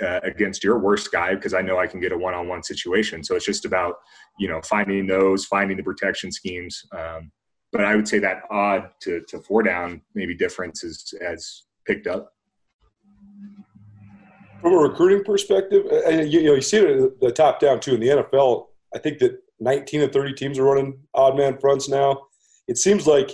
uh, 0.01 0.19
against 0.23 0.63
your 0.63 0.79
worst 0.79 1.11
guy 1.11 1.35
because 1.35 1.53
I 1.53 1.61
know 1.61 1.77
I 1.77 1.87
can 1.87 1.99
get 1.99 2.11
a 2.11 2.17
one-on-one 2.17 2.63
situation. 2.63 3.23
So 3.23 3.35
it's 3.35 3.45
just 3.45 3.65
about 3.65 3.95
you 4.39 4.47
know 4.47 4.61
finding 4.61 5.07
those, 5.07 5.45
finding 5.45 5.77
the 5.77 5.83
protection 5.83 6.31
schemes. 6.31 6.83
Um, 6.97 7.31
but 7.71 7.85
I 7.85 7.95
would 7.95 8.07
say 8.07 8.19
that 8.19 8.43
odd 8.49 8.89
to, 9.01 9.21
to 9.29 9.39
four 9.39 9.63
down 9.63 10.01
maybe 10.13 10.35
difference 10.35 10.83
is 10.83 11.13
has 11.21 11.63
picked 11.85 12.07
up. 12.07 12.33
From 14.61 14.73
a 14.73 14.77
recruiting 14.77 15.23
perspective, 15.23 15.85
and 16.05 16.31
you, 16.31 16.43
know 16.43 16.53
you 16.55 16.61
see 16.61 16.77
it 16.77 17.01
at 17.01 17.19
the 17.19 17.31
top 17.31 17.59
down 17.59 17.79
too 17.79 17.95
in 17.95 17.99
the 17.99 18.07
NFL. 18.09 18.67
I 18.95 18.99
think 18.99 19.19
that 19.19 19.39
19 19.59 20.01
and 20.01 20.13
30 20.13 20.33
teams 20.33 20.59
are 20.59 20.63
running 20.63 20.99
odd 21.13 21.37
man 21.37 21.57
fronts 21.57 21.87
now. 21.87 22.17
It 22.67 22.77
seems 22.77 23.07
like 23.07 23.31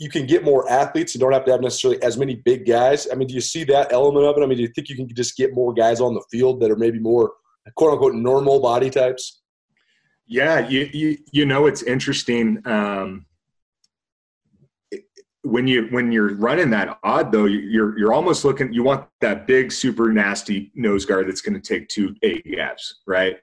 you 0.00 0.08
can 0.08 0.26
get 0.26 0.44
more 0.44 0.68
athletes. 0.68 1.14
You 1.14 1.20
don't 1.20 1.32
have 1.32 1.44
to 1.44 1.52
have 1.52 1.60
necessarily 1.60 2.02
as 2.02 2.16
many 2.16 2.36
big 2.36 2.66
guys. 2.66 3.06
I 3.10 3.14
mean, 3.14 3.28
do 3.28 3.34
you 3.34 3.40
see 3.40 3.64
that 3.64 3.92
element 3.92 4.26
of 4.26 4.36
it? 4.36 4.42
I 4.42 4.46
mean, 4.46 4.56
do 4.56 4.62
you 4.62 4.72
think 4.74 4.88
you 4.88 4.96
can 4.96 5.08
just 5.14 5.36
get 5.36 5.54
more 5.54 5.72
guys 5.72 6.00
on 6.00 6.14
the 6.14 6.24
field 6.30 6.60
that 6.60 6.70
are 6.70 6.76
maybe 6.76 6.98
more 6.98 7.32
quote 7.76 7.92
unquote 7.92 8.14
normal 8.14 8.60
body 8.60 8.90
types? 8.90 9.42
Yeah, 10.26 10.66
you 10.68 10.88
you, 10.92 11.18
you 11.32 11.46
know 11.46 11.66
it's 11.66 11.82
interesting. 11.82 12.60
Um, 12.64 13.26
when 15.42 15.66
you 15.66 15.88
when 15.90 16.10
you're 16.10 16.34
running 16.36 16.70
that 16.70 16.98
odd 17.04 17.30
though, 17.30 17.44
you're 17.44 17.96
you're 17.98 18.14
almost 18.14 18.44
looking. 18.44 18.72
You 18.72 18.82
want 18.82 19.06
that 19.20 19.46
big, 19.46 19.70
super 19.70 20.12
nasty 20.12 20.72
nose 20.74 21.04
guard 21.04 21.28
that's 21.28 21.42
going 21.42 21.60
to 21.60 21.60
take 21.60 21.88
two 21.88 22.14
A 22.22 22.40
gaps, 22.42 23.02
right? 23.06 23.36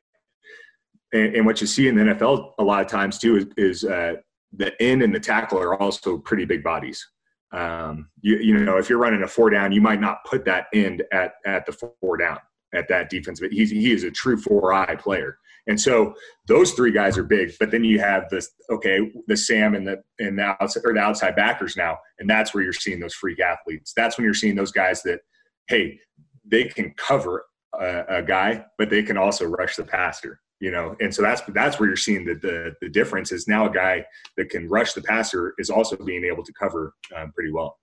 And, 1.13 1.35
and, 1.35 1.45
what 1.45 1.61
you 1.61 1.67
see 1.67 1.87
in 1.87 1.95
the 1.95 2.03
NFL 2.03 2.53
a 2.57 2.63
lot 2.63 2.81
of 2.81 2.87
times 2.87 3.17
too 3.17 3.37
is, 3.37 3.45
is 3.57 3.83
uh, 3.83 4.15
the 4.53 4.79
end 4.81 5.01
and 5.01 5.13
the 5.13 5.19
tackle 5.19 5.59
are 5.59 5.81
also 5.81 6.17
pretty 6.17 6.45
big 6.45 6.63
bodies. 6.63 7.05
Um, 7.51 8.09
you, 8.21 8.37
you 8.37 8.57
know, 8.57 8.77
if 8.77 8.89
you're 8.89 8.99
running 8.99 9.23
a 9.23 9.27
four 9.27 9.49
down, 9.49 9.71
you 9.71 9.81
might 9.81 9.99
not 9.99 10.23
put 10.25 10.45
that 10.45 10.67
end 10.73 11.03
at, 11.11 11.33
at 11.45 11.65
the 11.65 11.73
four 11.73 12.17
down 12.17 12.39
at 12.73 12.87
that 12.87 13.09
defense, 13.09 13.39
but 13.41 13.51
he's, 13.51 13.71
he 13.71 13.91
is 13.91 14.03
a 14.03 14.11
true 14.11 14.37
four 14.37 14.73
eye 14.73 14.95
player. 14.95 15.37
And 15.67 15.79
so 15.79 16.13
those 16.47 16.71
three 16.71 16.91
guys 16.91 17.17
are 17.17 17.23
big, 17.23 17.53
but 17.59 17.69
then 17.69 17.83
you 17.83 17.99
have 17.99 18.29
this, 18.29 18.49
okay, 18.69 19.11
the 19.27 19.37
Sam 19.37 19.75
and 19.75 19.85
the, 19.85 20.01
and 20.19 20.39
the 20.39 20.55
outside 20.61 20.83
or 20.85 20.93
the 20.93 21.01
outside 21.01 21.35
backers 21.35 21.75
now. 21.75 21.97
And 22.19 22.29
that's 22.29 22.53
where 22.53 22.63
you're 22.63 22.73
seeing 22.73 22.99
those 22.99 23.13
freak 23.13 23.39
athletes. 23.39 23.93
That's 23.95 24.17
when 24.17 24.25
you're 24.25 24.33
seeing 24.33 24.55
those 24.55 24.71
guys 24.71 25.03
that, 25.03 25.19
Hey, 25.67 25.99
they 26.45 26.65
can 26.65 26.93
cover 26.97 27.45
a, 27.79 28.03
a 28.07 28.23
guy, 28.23 28.65
but 28.77 28.89
they 28.89 29.03
can 29.03 29.17
also 29.17 29.45
rush 29.45 29.75
the 29.75 29.83
passer 29.83 30.39
you 30.61 30.71
know, 30.71 30.95
and 31.01 31.13
so 31.13 31.23
that's 31.23 31.41
that's 31.49 31.79
where 31.79 31.89
you're 31.89 31.97
seeing 31.97 32.23
the, 32.23 32.35
the 32.35 32.75
the 32.81 32.89
difference 32.89 33.31
is 33.31 33.47
now 33.47 33.65
a 33.67 33.73
guy 33.73 34.05
that 34.37 34.49
can 34.49 34.69
rush 34.69 34.93
the 34.93 35.01
passer 35.01 35.55
is 35.57 35.69
also 35.69 35.97
being 35.97 36.23
able 36.23 36.43
to 36.43 36.53
cover 36.53 36.93
um, 37.17 37.31
pretty 37.33 37.51
well. 37.51 37.79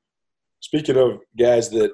Speaking 0.61 0.97
of 0.97 1.21
guys 1.37 1.69
that 1.71 1.93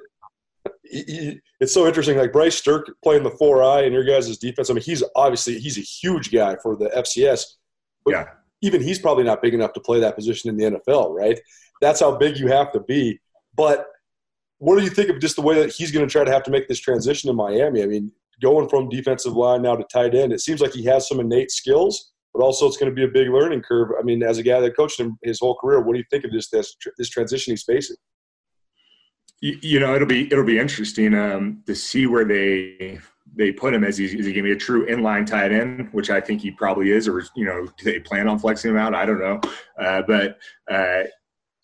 it's 0.83 1.73
so 1.73 1.87
interesting. 1.87 2.17
Like 2.17 2.31
Bryce 2.31 2.61
Sterk 2.61 2.85
playing 3.03 3.23
the 3.23 3.31
four 3.31 3.63
eye 3.63 3.81
and 3.81 3.93
your 3.93 4.03
guys' 4.03 4.37
defense. 4.37 4.69
I 4.69 4.73
mean, 4.73 4.83
he's 4.83 5.03
obviously 5.15 5.59
he's 5.59 5.77
a 5.77 5.81
huge 5.81 6.31
guy 6.31 6.55
for 6.61 6.75
the 6.75 6.89
FCS. 6.89 7.43
But 8.03 8.11
yeah. 8.11 8.25
even 8.61 8.81
he's 8.81 8.99
probably 8.99 9.23
not 9.23 9.41
big 9.41 9.55
enough 9.55 9.73
to 9.73 9.79
play 9.79 9.99
that 9.99 10.15
position 10.15 10.49
in 10.49 10.57
the 10.57 10.79
NFL, 10.79 11.15
right? 11.15 11.39
That's 11.81 11.99
how 11.99 12.15
big 12.15 12.37
you 12.37 12.47
have 12.47 12.71
to 12.73 12.79
be. 12.79 13.19
But 13.55 13.87
what 14.59 14.77
do 14.77 14.83
you 14.83 14.89
think 14.89 15.09
of 15.09 15.19
just 15.19 15.35
the 15.35 15.41
way 15.41 15.55
that 15.55 15.73
he's 15.73 15.91
going 15.91 16.07
to 16.07 16.11
try 16.11 16.23
to 16.23 16.31
have 16.31 16.43
to 16.43 16.51
make 16.51 16.67
this 16.67 16.79
transition 16.79 17.29
in 17.29 17.35
Miami? 17.35 17.81
I 17.81 17.87
mean, 17.87 18.11
going 18.41 18.69
from 18.69 18.89
defensive 18.89 19.33
line 19.33 19.61
now 19.61 19.75
to 19.75 19.85
tight 19.91 20.15
end, 20.15 20.33
it 20.33 20.41
seems 20.41 20.61
like 20.61 20.73
he 20.73 20.83
has 20.85 21.07
some 21.07 21.19
innate 21.19 21.51
skills, 21.51 22.13
but 22.33 22.41
also 22.41 22.67
it's 22.67 22.77
going 22.77 22.89
to 22.89 22.95
be 22.95 23.03
a 23.03 23.07
big 23.07 23.29
learning 23.29 23.61
curve. 23.61 23.89
I 23.99 24.03
mean, 24.03 24.23
as 24.23 24.37
a 24.37 24.43
guy 24.43 24.59
that 24.59 24.75
coached 24.75 24.99
him 24.99 25.17
his 25.23 25.39
whole 25.39 25.55
career, 25.55 25.81
what 25.81 25.93
do 25.93 25.99
you 25.99 26.05
think 26.09 26.25
of 26.25 26.31
this 26.31 26.49
this, 26.49 26.75
this 26.97 27.09
transition 27.09 27.51
he's 27.51 27.63
facing? 27.63 27.97
You, 29.41 29.57
you 29.61 29.79
know, 29.79 29.95
it'll 29.95 30.07
be 30.07 30.31
it'll 30.31 30.45
be 30.45 30.59
interesting 30.59 31.13
um, 31.13 31.63
to 31.65 31.75
see 31.75 32.07
where 32.07 32.25
they 32.25 32.99
they 33.35 33.51
put 33.51 33.73
him 33.73 33.83
as 33.83 33.97
he, 33.97 34.05
is 34.05 34.11
he 34.11 34.33
going 34.33 34.35
to 34.35 34.41
be 34.43 34.51
a 34.51 34.55
true 34.55 34.85
inline 34.87 35.25
tight 35.25 35.51
end, 35.51 35.89
which 35.91 36.09
I 36.09 36.21
think 36.21 36.41
he 36.41 36.51
probably 36.51 36.91
is, 36.91 37.07
or 37.07 37.23
you 37.35 37.45
know, 37.45 37.67
do 37.77 37.83
they 37.83 37.99
plan 37.99 38.27
on 38.27 38.39
flexing 38.39 38.71
him 38.71 38.77
out? 38.77 38.95
I 38.95 39.05
don't 39.05 39.19
know, 39.19 39.41
uh, 39.79 40.03
but 40.07 40.37
uh, 40.71 41.03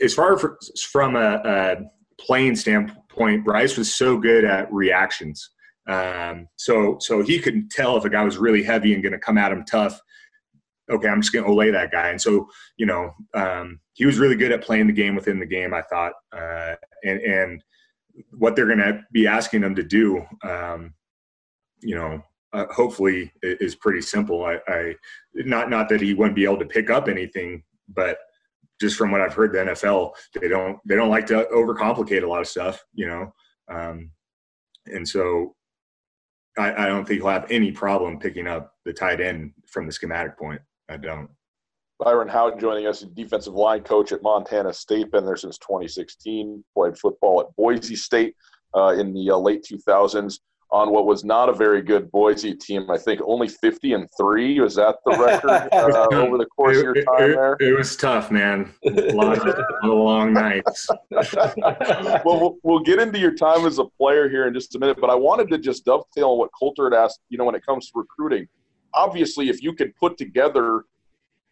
as 0.01 0.13
far 0.13 0.33
as 0.33 0.81
from 0.81 1.15
a, 1.15 1.41
a 1.45 1.75
playing 2.19 2.55
standpoint, 2.55 3.45
Bryce 3.45 3.77
was 3.77 3.93
so 3.93 4.17
good 4.17 4.43
at 4.43 4.71
reactions. 4.71 5.49
Um, 5.87 6.47
so 6.57 6.97
so 6.99 7.23
he 7.23 7.39
could 7.39 7.71
tell 7.71 7.97
if 7.97 8.05
a 8.05 8.09
guy 8.09 8.23
was 8.23 8.37
really 8.37 8.63
heavy 8.63 8.93
and 8.93 9.03
going 9.03 9.13
to 9.13 9.19
come 9.19 9.37
at 9.37 9.51
him 9.51 9.65
tough. 9.65 9.99
Okay, 10.89 11.07
I'm 11.07 11.21
just 11.21 11.33
going 11.33 11.45
to 11.45 11.53
lay 11.53 11.71
that 11.71 11.91
guy. 11.91 12.09
And 12.09 12.21
so 12.21 12.47
you 12.77 12.85
know 12.85 13.11
um, 13.33 13.79
he 13.93 14.05
was 14.05 14.19
really 14.19 14.35
good 14.35 14.51
at 14.51 14.63
playing 14.63 14.87
the 14.87 14.93
game 14.93 15.15
within 15.15 15.39
the 15.39 15.45
game. 15.45 15.73
I 15.73 15.81
thought, 15.81 16.13
uh, 16.35 16.75
and 17.03 17.19
and 17.21 17.63
what 18.37 18.55
they're 18.55 18.65
going 18.65 18.79
to 18.79 19.01
be 19.11 19.27
asking 19.27 19.63
him 19.63 19.75
to 19.75 19.83
do, 19.83 20.25
um, 20.43 20.93
you 21.81 21.95
know, 21.95 22.21
uh, 22.53 22.65
hopefully 22.71 23.31
is 23.41 23.75
pretty 23.75 24.01
simple. 24.01 24.45
I, 24.45 24.59
I 24.67 24.95
not 25.33 25.69
not 25.69 25.89
that 25.89 26.01
he 26.01 26.13
wouldn't 26.13 26.35
be 26.35 26.43
able 26.43 26.59
to 26.59 26.65
pick 26.65 26.89
up 26.89 27.07
anything, 27.07 27.63
but 27.87 28.17
just 28.79 28.97
from 28.97 29.11
what 29.11 29.21
I've 29.21 29.33
heard, 29.33 29.53
the 29.53 29.59
NFL 29.59 30.11
they 30.39 30.47
don't 30.47 30.77
they 30.85 30.95
don't 30.95 31.09
like 31.09 31.25
to 31.27 31.47
overcomplicate 31.53 32.23
a 32.23 32.27
lot 32.27 32.41
of 32.41 32.47
stuff, 32.47 32.83
you 32.93 33.07
know, 33.07 33.33
um, 33.69 34.11
and 34.87 35.07
so 35.07 35.55
I, 36.57 36.83
I, 36.83 36.85
don't 36.87 37.07
think 37.07 37.21
he'll 37.21 37.29
have 37.29 37.49
any 37.49 37.71
problem 37.71 38.19
picking 38.19 38.47
up 38.47 38.73
the 38.83 38.93
tight 38.93 39.21
end 39.21 39.53
from 39.67 39.85
the 39.85 39.91
schematic 39.91 40.37
point. 40.37 40.61
I 40.89 40.97
don't. 40.97 41.29
Byron 41.99 42.27
Hout 42.27 42.59
joining 42.59 42.87
us, 42.87 43.01
defensive 43.01 43.53
line 43.53 43.83
coach 43.83 44.11
at 44.11 44.23
Montana 44.23 44.73
State, 44.73 45.11
been 45.11 45.25
there 45.25 45.37
since 45.37 45.57
2016. 45.59 46.63
Played 46.75 46.97
football 46.97 47.41
at 47.41 47.55
Boise 47.55 47.95
State 47.95 48.35
uh, 48.75 48.95
in 48.97 49.13
the 49.13 49.31
uh, 49.31 49.37
late 49.37 49.63
2000s 49.63 50.39
on 50.71 50.91
what 50.91 51.05
was 51.05 51.25
not 51.25 51.49
a 51.49 51.53
very 51.53 51.81
good 51.81 52.09
Boise 52.11 52.53
team. 52.53 52.89
I 52.89 52.97
think 52.97 53.19
only 53.25 53.49
50 53.49 53.93
and 53.93 54.07
three. 54.17 54.59
Was 54.59 54.75
that 54.75 54.95
the 55.05 55.17
record 55.17 55.69
uh, 55.73 56.07
over 56.15 56.37
the 56.37 56.45
course 56.45 56.77
it, 56.77 56.87
of 56.87 56.95
your 56.95 57.03
time 57.03 57.31
it, 57.31 57.35
there? 57.35 57.57
It 57.59 57.77
was 57.77 57.95
tough, 57.97 58.31
man. 58.31 58.73
A 58.85 59.11
lot 59.11 59.37
of 59.45 59.55
long 59.83 60.33
nights. 60.33 60.87
well, 61.11 62.21
well, 62.23 62.57
we'll 62.63 62.79
get 62.79 62.99
into 62.99 63.19
your 63.19 63.35
time 63.35 63.65
as 63.65 63.79
a 63.79 63.85
player 63.85 64.29
here 64.29 64.47
in 64.47 64.53
just 64.53 64.73
a 64.75 64.79
minute, 64.79 64.97
but 65.01 65.09
I 65.09 65.15
wanted 65.15 65.49
to 65.49 65.57
just 65.57 65.83
dovetail 65.83 66.29
on 66.29 66.37
what 66.37 66.51
Coulter 66.57 66.89
had 66.89 66.93
asked, 66.93 67.19
you 67.29 67.37
know, 67.37 67.45
when 67.45 67.55
it 67.55 67.65
comes 67.65 67.91
to 67.91 67.99
recruiting. 67.99 68.47
Obviously, 68.93 69.49
if 69.49 69.61
you 69.61 69.73
could 69.73 69.95
put 69.97 70.17
together, 70.17 70.85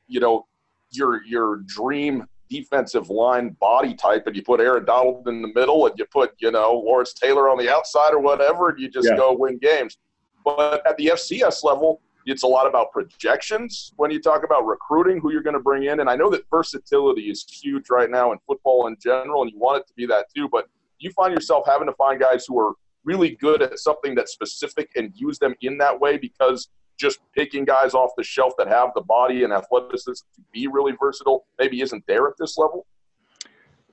you 0.08 0.20
know, 0.20 0.46
your 0.92 1.24
your 1.26 1.58
dream 1.66 2.26
defensive 2.50 3.10
line 3.10 3.56
body 3.60 3.94
type 3.94 4.26
and 4.28 4.36
you 4.36 4.44
put 4.44 4.60
Aaron 4.60 4.86
Donald 4.86 5.28
in 5.28 5.42
the 5.42 5.52
middle 5.54 5.86
and 5.86 5.98
you 5.98 6.06
put, 6.06 6.34
you 6.40 6.52
know, 6.52 6.74
Lawrence 6.74 7.14
Taylor 7.14 7.50
on 7.50 7.58
the 7.58 7.70
outside 7.70 8.14
or 8.14 8.20
whatever, 8.20 8.70
and 8.70 8.80
you 8.80 8.90
just 8.90 9.08
yeah. 9.10 9.18
go 9.18 9.34
win 9.34 9.58
games. 9.58 9.98
But 10.44 10.86
at 10.88 10.98
the 10.98 11.08
FCS 11.08 11.64
level, 11.64 12.02
it's 12.26 12.44
a 12.44 12.48
lot 12.48 12.68
about 12.68 12.92
projections 12.92 13.94
when 13.98 14.12
you 14.12 14.20
talk 14.20 14.44
about 14.44 14.66
recruiting, 14.66 15.20
who 15.20 15.32
you're 15.32 15.42
going 15.42 15.56
to 15.56 15.60
bring 15.60 15.86
in. 15.86 16.00
And 16.00 16.10
I 16.10 16.16
know 16.16 16.30
that 16.30 16.44
versatility 16.50 17.30
is 17.30 17.46
huge 17.50 17.90
right 17.90 18.10
now 18.10 18.32
in 18.32 18.40
football 18.46 18.88
in 18.88 18.98
general, 19.02 19.42
and 19.42 19.52
you 19.52 19.60
want 19.60 19.82
it 19.82 19.88
to 19.88 19.94
be 19.94 20.06
that 20.08 20.26
too. 20.36 20.50
But 20.50 20.68
you 21.00 21.12
find 21.12 21.34
yourself 21.34 21.66
having 21.66 21.88
to 21.88 21.94
find 21.94 22.20
guys 22.20 22.46
who 22.46 22.60
are 22.60 22.74
really 23.04 23.32
good 23.32 23.62
at 23.62 23.80
something 23.80 24.14
that's 24.14 24.34
specific 24.34 24.90
and 24.96 25.12
use 25.16 25.40
them 25.40 25.56
in 25.62 25.78
that 25.78 26.00
way 26.00 26.18
because 26.18 26.70
just 27.00 27.20
picking 27.34 27.66
guys 27.66 27.94
off 27.94 28.12
the 28.18 28.24
shelf 28.24 28.54
that 28.58 28.68
have 28.68 28.90
the 28.94 29.02
body 29.02 29.44
and 29.44 29.54
athleticism 29.54 30.26
to 30.36 30.42
be 30.52 30.68
really 30.68 30.94
versatile 31.00 31.46
maybe 31.58 31.82
isn't 31.82 32.04
there 32.08 32.28
at 32.28 32.34
this 32.38 32.58
level? 32.58 32.86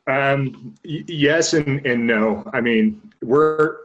Um, 0.08 0.74
y- 0.84 1.04
yes 1.06 1.54
and, 1.54 1.84
and 1.86 2.06
no. 2.06 2.48
I 2.52 2.60
mean, 2.60 3.12
we're 3.22 3.78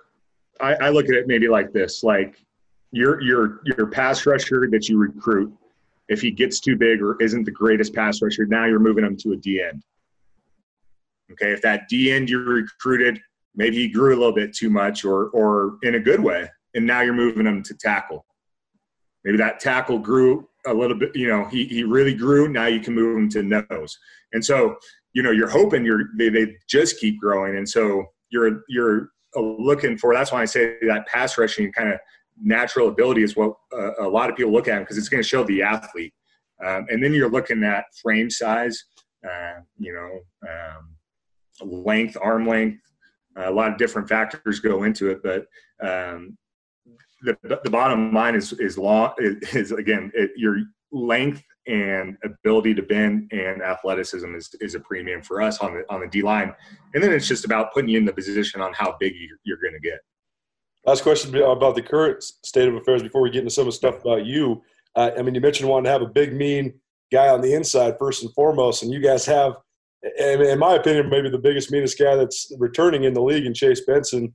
I, 0.59 0.75
I 0.75 0.89
look 0.89 1.05
at 1.05 1.15
it 1.15 1.27
maybe 1.27 1.47
like 1.47 1.71
this: 1.71 2.03
like 2.03 2.43
your 2.91 3.21
your 3.21 3.61
your 3.63 3.87
pass 3.87 4.25
rusher 4.25 4.67
that 4.71 4.87
you 4.87 4.97
recruit, 4.97 5.53
if 6.09 6.21
he 6.21 6.31
gets 6.31 6.59
too 6.59 6.75
big 6.75 7.01
or 7.01 7.21
isn't 7.21 7.43
the 7.45 7.51
greatest 7.51 7.93
pass 7.93 8.21
rusher, 8.21 8.45
now 8.45 8.65
you're 8.65 8.79
moving 8.79 9.03
him 9.03 9.17
to 9.17 9.33
a 9.33 9.37
D 9.37 9.61
end. 9.61 9.83
Okay, 11.31 11.51
if 11.51 11.61
that 11.61 11.87
D 11.87 12.11
end 12.11 12.29
you 12.29 12.39
recruited, 12.39 13.19
maybe 13.55 13.77
he 13.77 13.87
grew 13.87 14.13
a 14.13 14.17
little 14.17 14.33
bit 14.33 14.53
too 14.53 14.69
much 14.69 15.03
or 15.05 15.29
or 15.29 15.77
in 15.81 15.95
a 15.95 15.99
good 15.99 16.19
way, 16.19 16.47
and 16.75 16.85
now 16.85 17.01
you're 17.01 17.13
moving 17.13 17.47
him 17.47 17.63
to 17.63 17.73
tackle. 17.73 18.25
Maybe 19.23 19.37
that 19.37 19.59
tackle 19.59 19.99
grew 19.99 20.47
a 20.65 20.73
little 20.73 20.97
bit, 20.97 21.15
you 21.15 21.27
know, 21.27 21.45
he, 21.45 21.65
he 21.65 21.83
really 21.83 22.13
grew. 22.13 22.47
Now 22.47 22.67
you 22.67 22.79
can 22.79 22.93
move 22.93 23.17
him 23.17 23.29
to 23.29 23.43
nose. 23.43 23.97
And 24.33 24.43
so, 24.43 24.75
you 25.13 25.23
know, 25.23 25.31
you're 25.31 25.49
hoping 25.49 25.85
you're, 25.85 26.05
they, 26.17 26.29
they 26.29 26.55
just 26.69 26.99
keep 26.99 27.19
growing. 27.19 27.57
And 27.57 27.67
so 27.67 28.05
you're, 28.29 28.61
you're 28.69 29.09
looking 29.35 29.97
for, 29.97 30.13
that's 30.13 30.31
why 30.31 30.41
I 30.41 30.45
say 30.45 30.75
that 30.87 31.07
pass 31.07 31.37
rushing 31.37 31.71
kind 31.71 31.89
of 31.93 31.99
natural 32.41 32.87
ability 32.87 33.23
is 33.23 33.35
what 33.35 33.53
uh, 33.77 33.91
a 33.99 34.07
lot 34.07 34.29
of 34.29 34.35
people 34.35 34.51
look 34.51 34.67
at 34.67 34.79
because 34.79 34.97
it's 34.97 35.09
going 35.09 35.21
to 35.21 35.27
show 35.27 35.43
the 35.43 35.61
athlete. 35.61 36.13
Um, 36.65 36.85
and 36.89 37.03
then 37.03 37.13
you're 37.13 37.29
looking 37.29 37.63
at 37.63 37.85
frame 38.01 38.29
size, 38.29 38.83
uh, 39.27 39.61
you 39.77 39.93
know, 39.93 40.47
um, 40.49 41.83
length, 41.83 42.17
arm 42.21 42.47
length, 42.47 42.81
uh, 43.37 43.49
a 43.49 43.51
lot 43.51 43.71
of 43.71 43.77
different 43.77 44.07
factors 44.07 44.59
go 44.59 44.83
into 44.83 45.09
it. 45.09 45.21
But 45.23 45.47
um, 45.85 46.37
the, 47.21 47.59
the 47.63 47.69
bottom 47.69 48.13
line 48.13 48.35
is 48.35 48.53
is 48.53 48.77
long 48.77 49.11
is 49.19 49.71
again 49.71 50.11
it, 50.13 50.31
your 50.35 50.57
length 50.91 51.43
and 51.67 52.17
ability 52.23 52.73
to 52.73 52.81
bend 52.81 53.31
and 53.31 53.61
athleticism 53.61 54.33
is, 54.35 54.49
is 54.61 54.73
a 54.75 54.79
premium 54.79 55.21
for 55.21 55.41
us 55.41 55.59
on 55.59 55.73
the 55.73 55.83
on 55.89 56.01
the 56.01 56.07
D 56.07 56.21
line, 56.21 56.53
and 56.93 57.03
then 57.03 57.11
it's 57.13 57.27
just 57.27 57.45
about 57.45 57.73
putting 57.73 57.89
you 57.89 57.97
in 57.97 58.05
the 58.05 58.13
position 58.13 58.61
on 58.61 58.73
how 58.73 58.95
big 58.99 59.13
you're, 59.15 59.37
you're 59.43 59.61
going 59.61 59.79
to 59.79 59.87
get. 59.87 59.99
Last 60.85 61.03
question 61.03 61.35
about 61.35 61.75
the 61.75 61.81
current 61.81 62.23
state 62.23 62.67
of 62.67 62.73
affairs 62.75 63.03
before 63.03 63.21
we 63.21 63.29
get 63.29 63.39
into 63.39 63.51
some 63.51 63.63
of 63.63 63.67
the 63.67 63.71
stuff 63.73 64.01
about 64.01 64.25
you. 64.25 64.63
Uh, 64.95 65.11
I 65.17 65.21
mean, 65.21 65.35
you 65.35 65.41
mentioned 65.41 65.69
wanting 65.69 65.85
to 65.85 65.91
have 65.91 66.01
a 66.01 66.07
big, 66.07 66.33
mean 66.33 66.73
guy 67.11 67.27
on 67.27 67.41
the 67.41 67.53
inside 67.53 67.95
first 67.99 68.23
and 68.23 68.33
foremost, 68.33 68.81
and 68.81 68.91
you 68.91 68.99
guys 68.99 69.25
have, 69.25 69.53
in 70.17 70.57
my 70.57 70.73
opinion, 70.73 71.09
maybe 71.09 71.29
the 71.29 71.37
biggest, 71.37 71.71
meanest 71.71 71.99
guy 71.99 72.15
that's 72.15 72.51
returning 72.57 73.03
in 73.03 73.13
the 73.13 73.21
league 73.21 73.45
in 73.45 73.53
Chase 73.53 73.81
Benson 73.85 74.33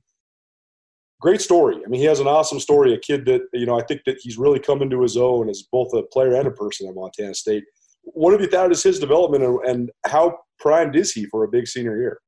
great 1.19 1.41
story. 1.41 1.77
I 1.83 1.89
mean, 1.89 2.01
he 2.01 2.07
has 2.07 2.19
an 2.19 2.27
awesome 2.27 2.59
story. 2.59 2.93
A 2.93 2.99
kid 2.99 3.25
that 3.25 3.41
you 3.53 3.65
know, 3.65 3.79
I 3.79 3.83
think 3.83 4.01
that 4.05 4.17
he's 4.21 4.37
really 4.37 4.59
come 4.59 4.81
into 4.81 5.01
his 5.01 5.17
own 5.17 5.49
as 5.49 5.63
both 5.71 5.93
a 5.93 6.03
player 6.03 6.35
and 6.35 6.47
a 6.47 6.51
person 6.51 6.87
at 6.87 6.95
Montana 6.95 7.33
State. 7.33 7.63
What 8.03 8.31
have 8.31 8.41
you 8.41 8.47
thought 8.47 8.71
is 8.71 8.83
his 8.83 8.99
development, 8.99 9.43
and, 9.43 9.59
and 9.65 9.91
how 10.05 10.39
primed 10.59 10.95
is 10.95 11.11
he 11.11 11.25
for 11.25 11.43
a 11.43 11.47
big 11.47 11.67
senior 11.67 11.97
year? 11.97 12.19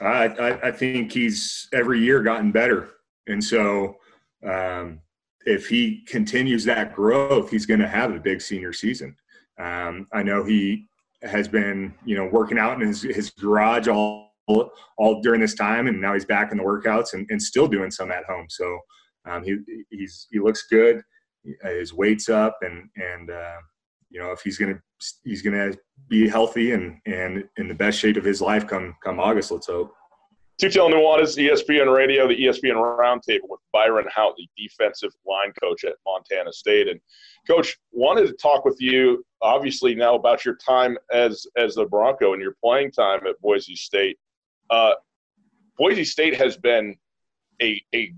I, 0.00 0.26
I, 0.26 0.68
I 0.68 0.72
think 0.72 1.12
he's 1.12 1.68
every 1.72 2.00
year 2.00 2.22
gotten 2.22 2.50
better, 2.50 2.90
and 3.26 3.42
so 3.42 3.96
um, 4.44 5.00
if 5.46 5.68
he 5.68 6.02
continues 6.06 6.64
that 6.64 6.94
growth, 6.94 7.50
he's 7.50 7.66
going 7.66 7.80
to 7.80 7.88
have 7.88 8.14
a 8.14 8.20
big 8.20 8.40
senior 8.40 8.72
season. 8.72 9.16
Um, 9.58 10.08
I 10.12 10.22
know 10.22 10.44
he 10.44 10.88
has 11.22 11.48
been, 11.48 11.94
you 12.04 12.16
know, 12.16 12.26
working 12.26 12.58
out 12.58 12.80
in 12.80 12.88
his, 12.88 13.02
his 13.02 13.30
garage 13.30 13.88
all 13.88 14.23
all 14.46 15.20
during 15.22 15.40
this 15.40 15.54
time, 15.54 15.86
and 15.86 16.00
now 16.00 16.14
he's 16.14 16.24
back 16.24 16.52
in 16.52 16.58
the 16.58 16.64
workouts 16.64 17.14
and, 17.14 17.26
and 17.30 17.40
still 17.42 17.66
doing 17.66 17.90
some 17.90 18.10
at 18.10 18.24
home. 18.24 18.46
So 18.48 18.78
um, 19.26 19.42
he 19.42 19.56
he's 19.90 20.26
he 20.30 20.38
looks 20.38 20.66
good. 20.70 21.02
His 21.62 21.92
weight's 21.92 22.28
up, 22.28 22.58
and 22.62 22.88
and 22.96 23.30
uh, 23.30 23.56
you 24.10 24.20
know 24.20 24.32
if 24.32 24.40
he's 24.42 24.58
gonna 24.58 24.80
he's 25.24 25.42
gonna 25.42 25.72
be 26.08 26.28
healthy 26.28 26.72
and 26.72 26.98
and 27.06 27.44
in 27.56 27.68
the 27.68 27.74
best 27.74 27.98
shape 27.98 28.16
of 28.16 28.24
his 28.24 28.40
life 28.40 28.66
come 28.66 28.94
come 29.02 29.20
August. 29.20 29.50
Let's 29.50 29.66
hope. 29.66 29.92
Tutel 30.62 30.88
Nuanez, 30.88 31.36
ESPN 31.36 31.92
Radio, 31.92 32.28
the 32.28 32.36
ESPN 32.36 32.76
Roundtable 32.76 33.48
with 33.48 33.60
Byron 33.72 34.06
Hout, 34.14 34.34
the 34.36 34.48
defensive 34.56 35.10
line 35.26 35.52
coach 35.60 35.82
at 35.82 35.94
Montana 36.06 36.52
State. 36.52 36.86
And 36.86 37.00
coach, 37.48 37.76
wanted 37.90 38.28
to 38.28 38.34
talk 38.34 38.64
with 38.64 38.76
you 38.80 39.24
obviously 39.42 39.96
now 39.96 40.14
about 40.14 40.44
your 40.44 40.54
time 40.56 40.96
as 41.12 41.44
as 41.56 41.76
a 41.76 41.84
Bronco 41.84 42.34
and 42.34 42.42
your 42.42 42.54
playing 42.62 42.92
time 42.92 43.26
at 43.26 43.40
Boise 43.40 43.74
State. 43.74 44.16
Uh, 44.70 44.92
Boise 45.76 46.04
State 46.04 46.36
has 46.36 46.56
been 46.56 46.96
a, 47.60 47.80
a, 47.94 48.14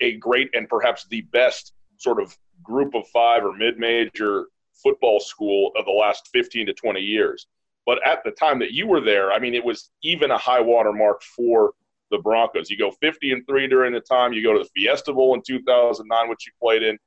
a 0.00 0.16
great 0.16 0.50
and 0.54 0.68
perhaps 0.68 1.06
the 1.08 1.22
best 1.32 1.72
sort 1.98 2.20
of 2.20 2.36
group 2.62 2.94
of 2.94 3.06
five 3.08 3.44
or 3.44 3.52
mid-major 3.52 4.46
football 4.82 5.20
school 5.20 5.72
of 5.76 5.84
the 5.84 5.92
last 5.92 6.28
15 6.32 6.66
to 6.66 6.72
20 6.72 7.00
years. 7.00 7.46
But 7.86 8.06
at 8.06 8.22
the 8.24 8.30
time 8.30 8.58
that 8.60 8.72
you 8.72 8.86
were 8.86 9.00
there, 9.00 9.32
I 9.32 9.38
mean, 9.38 9.54
it 9.54 9.64
was 9.64 9.90
even 10.02 10.30
a 10.30 10.38
high 10.38 10.60
water 10.60 10.92
mark 10.92 11.22
for 11.22 11.72
the 12.10 12.18
Broncos. 12.18 12.70
You 12.70 12.78
go 12.78 12.90
50 12.90 13.32
and 13.32 13.46
three 13.46 13.66
during 13.66 13.92
the 13.92 14.00
time. 14.00 14.32
You 14.32 14.42
go 14.42 14.52
to 14.52 14.60
the 14.60 14.68
Fiesta 14.74 15.12
Bowl 15.12 15.34
in 15.34 15.42
2009, 15.46 16.28
which 16.28 16.46
you 16.46 16.52
played 16.60 16.82
in. 16.82 16.98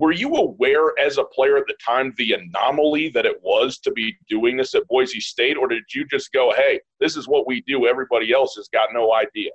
Were 0.00 0.12
you 0.12 0.34
aware 0.34 0.98
as 0.98 1.18
a 1.18 1.24
player 1.24 1.58
at 1.58 1.66
the 1.66 1.76
time 1.84 2.14
the 2.16 2.32
anomaly 2.32 3.10
that 3.10 3.26
it 3.26 3.36
was 3.42 3.78
to 3.80 3.92
be 3.92 4.16
doing 4.28 4.56
this 4.56 4.74
at 4.74 4.88
Boise 4.88 5.20
State, 5.20 5.56
or 5.56 5.68
did 5.68 5.82
you 5.94 6.06
just 6.06 6.32
go, 6.32 6.52
"Hey, 6.56 6.80
this 6.98 7.16
is 7.16 7.28
what 7.28 7.46
we 7.46 7.60
do. 7.66 7.86
Everybody 7.86 8.32
else 8.32 8.56
has 8.56 8.68
got 8.68 8.88
no 8.92 9.12
idea"? 9.14 9.50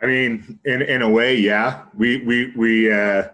I 0.00 0.06
mean, 0.06 0.60
in 0.64 0.82
in 0.82 1.02
a 1.02 1.10
way, 1.10 1.34
yeah. 1.34 1.82
We 1.94 2.18
we 2.18 2.52
we 2.56 2.92
uh, 2.92 3.28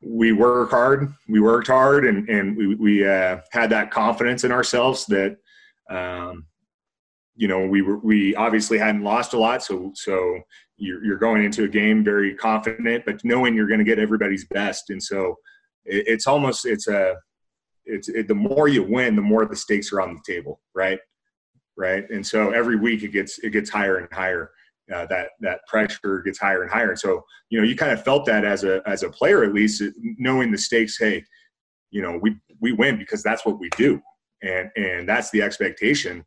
we 0.00 0.32
work 0.32 0.70
hard. 0.70 1.12
We 1.28 1.40
worked 1.40 1.66
hard, 1.66 2.06
and 2.06 2.28
and 2.28 2.56
we 2.56 2.74
we 2.76 3.06
uh, 3.06 3.40
had 3.50 3.70
that 3.70 3.90
confidence 3.90 4.44
in 4.44 4.52
ourselves 4.52 5.06
that 5.06 5.38
um, 5.90 6.46
you 7.34 7.48
know, 7.48 7.66
we 7.66 7.82
were 7.82 7.98
we 7.98 8.34
obviously 8.34 8.78
hadn't 8.78 9.02
lost 9.02 9.32
a 9.32 9.38
lot, 9.38 9.62
so 9.62 9.92
so 9.94 10.40
you're, 10.78 11.04
you're 11.04 11.18
going 11.18 11.44
into 11.44 11.64
a 11.64 11.68
game 11.68 12.04
very 12.04 12.34
confident, 12.34 13.04
but 13.04 13.22
knowing 13.24 13.54
you're 13.54 13.66
going 13.66 13.78
to 13.78 13.84
get 13.84 13.98
everybody's 13.98 14.46
best, 14.46 14.90
and 14.90 15.02
so 15.02 15.36
it, 15.84 16.04
it's 16.06 16.26
almost 16.26 16.64
it's 16.64 16.88
a 16.88 17.16
it's 17.84 18.08
it, 18.08 18.28
the 18.28 18.34
more 18.34 18.68
you 18.68 18.82
win, 18.82 19.16
the 19.16 19.22
more 19.22 19.44
the 19.44 19.56
stakes 19.56 19.92
are 19.92 20.00
on 20.00 20.14
the 20.14 20.32
table, 20.32 20.60
right? 20.74 21.00
Right, 21.76 22.08
and 22.10 22.26
so 22.26 22.50
every 22.50 22.76
week 22.76 23.02
it 23.02 23.08
gets 23.08 23.38
it 23.38 23.50
gets 23.50 23.70
higher 23.70 23.98
and 23.98 24.08
higher. 24.12 24.50
Uh, 24.92 25.04
that 25.06 25.30
that 25.40 25.60
pressure 25.68 26.22
gets 26.24 26.38
higher 26.38 26.62
and 26.62 26.70
higher, 26.70 26.90
and 26.90 26.98
so 26.98 27.22
you 27.50 27.60
know 27.60 27.66
you 27.66 27.76
kind 27.76 27.92
of 27.92 28.02
felt 28.02 28.24
that 28.26 28.44
as 28.44 28.64
a 28.64 28.80
as 28.86 29.02
a 29.02 29.10
player 29.10 29.44
at 29.44 29.52
least, 29.52 29.82
knowing 30.18 30.50
the 30.50 30.58
stakes. 30.58 30.96
Hey, 30.98 31.22
you 31.90 32.02
know 32.02 32.18
we 32.22 32.36
we 32.60 32.72
win 32.72 32.98
because 32.98 33.22
that's 33.22 33.44
what 33.44 33.60
we 33.60 33.68
do, 33.76 34.00
and 34.42 34.70
and 34.76 35.08
that's 35.08 35.30
the 35.30 35.42
expectation 35.42 36.24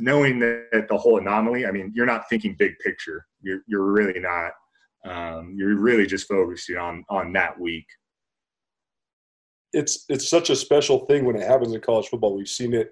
knowing 0.00 0.38
that 0.40 0.86
the 0.88 0.96
whole 0.96 1.18
anomaly, 1.18 1.66
I 1.66 1.70
mean, 1.70 1.92
you're 1.94 2.06
not 2.06 2.28
thinking 2.28 2.56
big 2.58 2.78
picture. 2.78 3.26
You're, 3.42 3.62
you're 3.66 3.92
really 3.92 4.20
not. 4.20 4.52
Um, 5.06 5.54
you're 5.56 5.78
really 5.78 6.06
just 6.06 6.28
focusing 6.28 6.76
on 6.76 7.04
on 7.08 7.32
that 7.32 7.58
week. 7.58 7.86
It's 9.72 10.04
it's 10.08 10.28
such 10.28 10.50
a 10.50 10.56
special 10.56 11.06
thing 11.06 11.24
when 11.24 11.36
it 11.36 11.46
happens 11.46 11.72
in 11.72 11.80
college 11.80 12.08
football. 12.08 12.36
We've 12.36 12.48
seen 12.48 12.74
it 12.74 12.90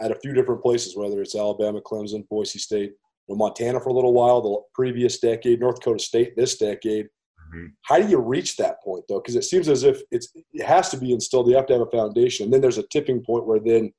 at 0.00 0.12
a 0.12 0.20
few 0.20 0.32
different 0.32 0.62
places, 0.62 0.96
whether 0.96 1.20
it's 1.20 1.34
Alabama, 1.34 1.80
Clemson, 1.80 2.28
Boise 2.28 2.60
State, 2.60 2.92
Montana 3.28 3.80
for 3.80 3.88
a 3.90 3.92
little 3.92 4.12
while, 4.12 4.40
the 4.40 4.60
previous 4.74 5.18
decade, 5.18 5.60
North 5.60 5.76
Dakota 5.76 6.02
State 6.02 6.36
this 6.36 6.56
decade. 6.56 7.06
Mm-hmm. 7.06 7.66
How 7.82 7.98
do 7.98 8.08
you 8.08 8.18
reach 8.18 8.56
that 8.56 8.82
point 8.82 9.04
though? 9.08 9.20
Because 9.20 9.36
it 9.36 9.44
seems 9.44 9.68
as 9.68 9.82
if 9.82 10.00
it's 10.10 10.28
it 10.52 10.64
has 10.64 10.88
to 10.90 10.96
be 10.96 11.12
instilled. 11.12 11.48
You 11.48 11.56
have 11.56 11.66
to 11.66 11.72
have 11.74 11.82
a 11.82 11.90
foundation. 11.90 12.44
And 12.44 12.54
then 12.54 12.60
there's 12.60 12.78
a 12.78 12.86
tipping 12.88 13.22
point 13.22 13.46
where 13.46 13.60
then 13.60 13.92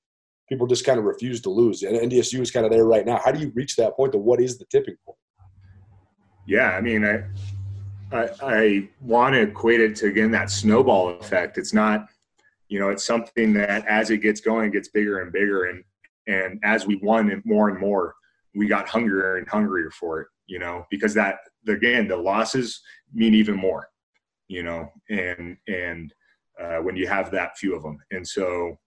people 0.47 0.67
just 0.67 0.85
kind 0.85 0.99
of 0.99 1.05
refuse 1.05 1.41
to 1.41 1.49
lose. 1.49 1.83
And 1.83 1.95
NDSU 1.97 2.41
is 2.41 2.51
kind 2.51 2.65
of 2.65 2.71
there 2.71 2.85
right 2.85 3.05
now. 3.05 3.19
How 3.23 3.31
do 3.31 3.39
you 3.39 3.51
reach 3.55 3.75
that 3.77 3.95
point? 3.95 4.11
To 4.13 4.17
what 4.17 4.41
is 4.41 4.57
the 4.57 4.65
tipping 4.71 4.95
point? 5.05 5.17
Yeah, 6.45 6.71
I 6.71 6.81
mean, 6.81 7.05
I 7.05 7.23
I, 8.11 8.29
I 8.41 8.89
want 8.99 9.35
to 9.35 9.41
equate 9.41 9.79
it 9.79 9.95
to 9.97 10.07
again 10.07 10.31
that 10.31 10.49
snowball 10.49 11.09
effect. 11.19 11.57
It's 11.57 11.73
not, 11.73 12.07
you 12.67 12.79
know, 12.79 12.89
it's 12.89 13.05
something 13.05 13.53
that 13.53 13.85
as 13.87 14.09
it 14.09 14.17
gets 14.17 14.41
going, 14.41 14.69
it 14.69 14.73
gets 14.73 14.89
bigger 14.89 15.21
and 15.21 15.31
bigger, 15.31 15.65
and 15.65 15.83
and 16.27 16.59
as 16.63 16.85
we 16.85 16.97
won 16.97 17.29
it 17.31 17.45
more 17.45 17.69
and 17.69 17.79
more, 17.79 18.15
we 18.55 18.67
got 18.67 18.87
hungrier 18.87 19.37
and 19.37 19.47
hungrier 19.47 19.91
for 19.91 20.21
it. 20.21 20.27
You 20.47 20.59
know, 20.59 20.85
because 20.89 21.13
that 21.13 21.39
again, 21.67 22.07
the 22.07 22.17
losses 22.17 22.81
mean 23.13 23.33
even 23.33 23.55
more. 23.55 23.87
You 24.47 24.63
know, 24.63 24.91
and 25.09 25.57
and 25.67 26.13
uh, 26.61 26.77
when 26.77 26.95
you 26.95 27.07
have 27.07 27.31
that 27.31 27.57
few 27.57 27.75
of 27.75 27.83
them, 27.83 27.97
and 28.11 28.27
so 28.27 28.77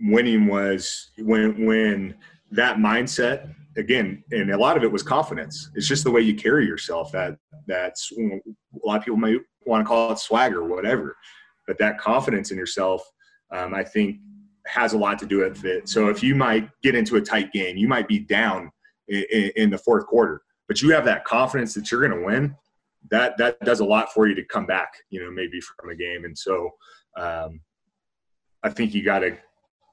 winning 0.00 0.46
was 0.46 1.10
when 1.18 1.64
when 1.66 2.16
that 2.50 2.76
mindset 2.76 3.54
again 3.76 4.22
and 4.32 4.50
a 4.50 4.58
lot 4.58 4.76
of 4.76 4.82
it 4.82 4.90
was 4.90 5.02
confidence. 5.02 5.70
It's 5.74 5.86
just 5.86 6.04
the 6.04 6.10
way 6.10 6.20
you 6.20 6.34
carry 6.34 6.66
yourself 6.66 7.12
that 7.12 7.36
that's 7.66 8.10
a 8.12 8.40
lot 8.84 8.98
of 8.98 9.04
people 9.04 9.18
might 9.18 9.38
want 9.66 9.84
to 9.84 9.88
call 9.88 10.12
it 10.12 10.18
swagger 10.18 10.64
whatever 10.64 11.16
but 11.66 11.78
that 11.78 11.98
confidence 11.98 12.50
in 12.50 12.56
yourself 12.56 13.02
um, 13.52 13.74
i 13.74 13.84
think 13.84 14.18
has 14.66 14.92
a 14.92 14.98
lot 14.98 15.18
to 15.18 15.24
do 15.24 15.38
with 15.38 15.64
it. 15.64 15.88
So 15.88 16.08
if 16.08 16.22
you 16.22 16.34
might 16.34 16.68
get 16.82 16.94
into 16.94 17.16
a 17.16 17.20
tight 17.20 17.52
game 17.52 17.76
you 17.76 17.88
might 17.88 18.08
be 18.08 18.18
down 18.18 18.70
in, 19.08 19.52
in 19.56 19.70
the 19.70 19.78
fourth 19.78 20.06
quarter 20.06 20.42
but 20.66 20.82
you 20.82 20.90
have 20.90 21.04
that 21.04 21.24
confidence 21.24 21.74
that 21.74 21.90
you're 21.90 22.06
going 22.06 22.18
to 22.18 22.26
win 22.26 22.54
that 23.10 23.36
that 23.38 23.58
does 23.60 23.80
a 23.80 23.84
lot 23.84 24.12
for 24.12 24.26
you 24.26 24.34
to 24.34 24.44
come 24.44 24.66
back 24.66 24.92
you 25.10 25.22
know 25.22 25.30
maybe 25.30 25.60
from 25.60 25.90
a 25.90 25.94
game. 25.94 26.24
And 26.24 26.36
so 26.36 26.70
um, 27.16 27.60
i 28.62 28.68
think 28.68 28.94
you 28.94 29.04
got 29.04 29.20
to 29.20 29.36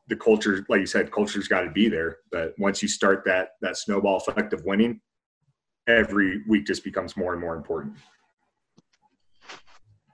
the 0.07 0.15
culture, 0.15 0.65
like 0.69 0.79
you 0.79 0.85
said, 0.85 1.11
culture's 1.11 1.47
got 1.47 1.61
to 1.61 1.71
be 1.71 1.89
there. 1.89 2.17
But 2.31 2.53
once 2.57 2.81
you 2.81 2.87
start 2.87 3.23
that 3.25 3.49
that 3.61 3.77
snowball 3.77 4.17
effect 4.17 4.53
of 4.53 4.63
winning, 4.65 5.01
every 5.87 6.43
week 6.47 6.65
just 6.65 6.83
becomes 6.83 7.17
more 7.17 7.33
and 7.33 7.41
more 7.41 7.55
important. 7.55 7.95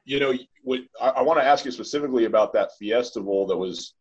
You 0.05 0.19
know, 0.19 0.33
what, 0.63 0.81
I, 0.99 1.09
I 1.09 1.21
want 1.21 1.39
to 1.39 1.45
ask 1.45 1.65
you 1.65 1.71
specifically 1.71 2.25
about 2.25 2.53
that 2.53 2.71
Fiesta 2.77 3.19
Bowl 3.19 3.47
that 3.47 3.57
was 3.57 3.93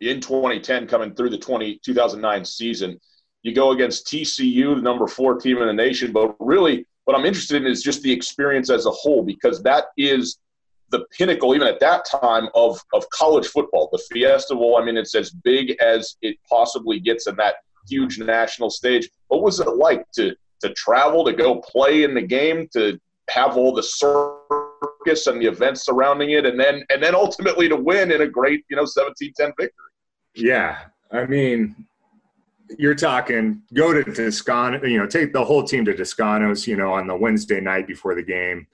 in 0.00 0.20
2010 0.20 0.86
coming 0.86 1.14
through 1.14 1.30
the 1.30 1.38
20, 1.38 1.80
2009 1.84 2.44
season. 2.44 3.00
You 3.42 3.54
go 3.54 3.70
against 3.70 4.06
TCU, 4.06 4.76
the 4.76 4.82
number 4.82 5.06
four 5.06 5.38
team 5.38 5.58
in 5.58 5.66
the 5.66 5.72
nation, 5.72 6.12
but 6.12 6.36
really 6.40 6.86
what 7.04 7.16
I'm 7.16 7.24
interested 7.24 7.62
in 7.62 7.70
is 7.70 7.82
just 7.82 8.02
the 8.02 8.12
experience 8.12 8.68
as 8.70 8.86
a 8.86 8.90
whole 8.90 9.22
because 9.22 9.62
that 9.62 9.86
is 9.96 10.38
the 10.90 11.04
pinnacle, 11.16 11.54
even 11.54 11.66
at 11.66 11.80
that 11.80 12.04
time, 12.04 12.48
of, 12.54 12.80
of 12.92 13.08
college 13.10 13.46
football. 13.46 13.88
The 13.92 14.02
Fiesta 14.10 14.54
Bowl, 14.54 14.78
I 14.78 14.84
mean, 14.84 14.96
it's 14.96 15.14
as 15.14 15.30
big 15.30 15.76
as 15.80 16.16
it 16.22 16.36
possibly 16.48 16.98
gets 16.98 17.26
in 17.26 17.36
that 17.36 17.56
huge 17.88 18.18
national 18.18 18.70
stage. 18.70 19.08
What 19.28 19.42
was 19.42 19.60
it 19.60 19.68
like 19.68 20.10
to, 20.12 20.34
to 20.62 20.72
travel, 20.74 21.24
to 21.24 21.32
go 21.32 21.60
play 21.60 22.04
in 22.04 22.14
the 22.14 22.22
game, 22.22 22.68
to 22.72 22.98
have 23.30 23.56
all 23.56 23.74
the 23.74 23.82
circus 23.82 25.26
and 25.26 25.40
the 25.40 25.46
events 25.46 25.84
surrounding 25.84 26.30
it, 26.30 26.46
and 26.46 26.58
then 26.58 26.84
and 26.90 27.02
then 27.02 27.14
ultimately 27.14 27.68
to 27.68 27.76
win 27.76 28.10
in 28.10 28.22
a 28.22 28.26
great, 28.26 28.64
you 28.70 28.76
know, 28.76 28.84
17-10 28.84 29.32
victory? 29.38 29.70
Yeah. 30.34 30.78
I 31.10 31.26
mean, 31.26 31.86
you're 32.78 32.94
talking 32.94 33.62
go 33.72 33.92
to 33.92 34.04
Toscano, 34.04 34.84
you 34.84 34.98
know, 34.98 35.06
take 35.06 35.32
the 35.32 35.44
whole 35.44 35.64
team 35.64 35.84
to 35.86 35.94
Toscano's, 35.94 36.66
you 36.66 36.76
know, 36.76 36.92
on 36.92 37.06
the 37.06 37.16
Wednesday 37.16 37.60
night 37.60 37.86
before 37.86 38.14
the 38.14 38.22
game 38.22 38.66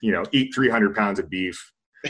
you 0.00 0.12
know, 0.12 0.24
eat 0.32 0.54
300 0.54 0.94
pounds 0.94 1.18
of 1.18 1.28
beef. 1.28 1.72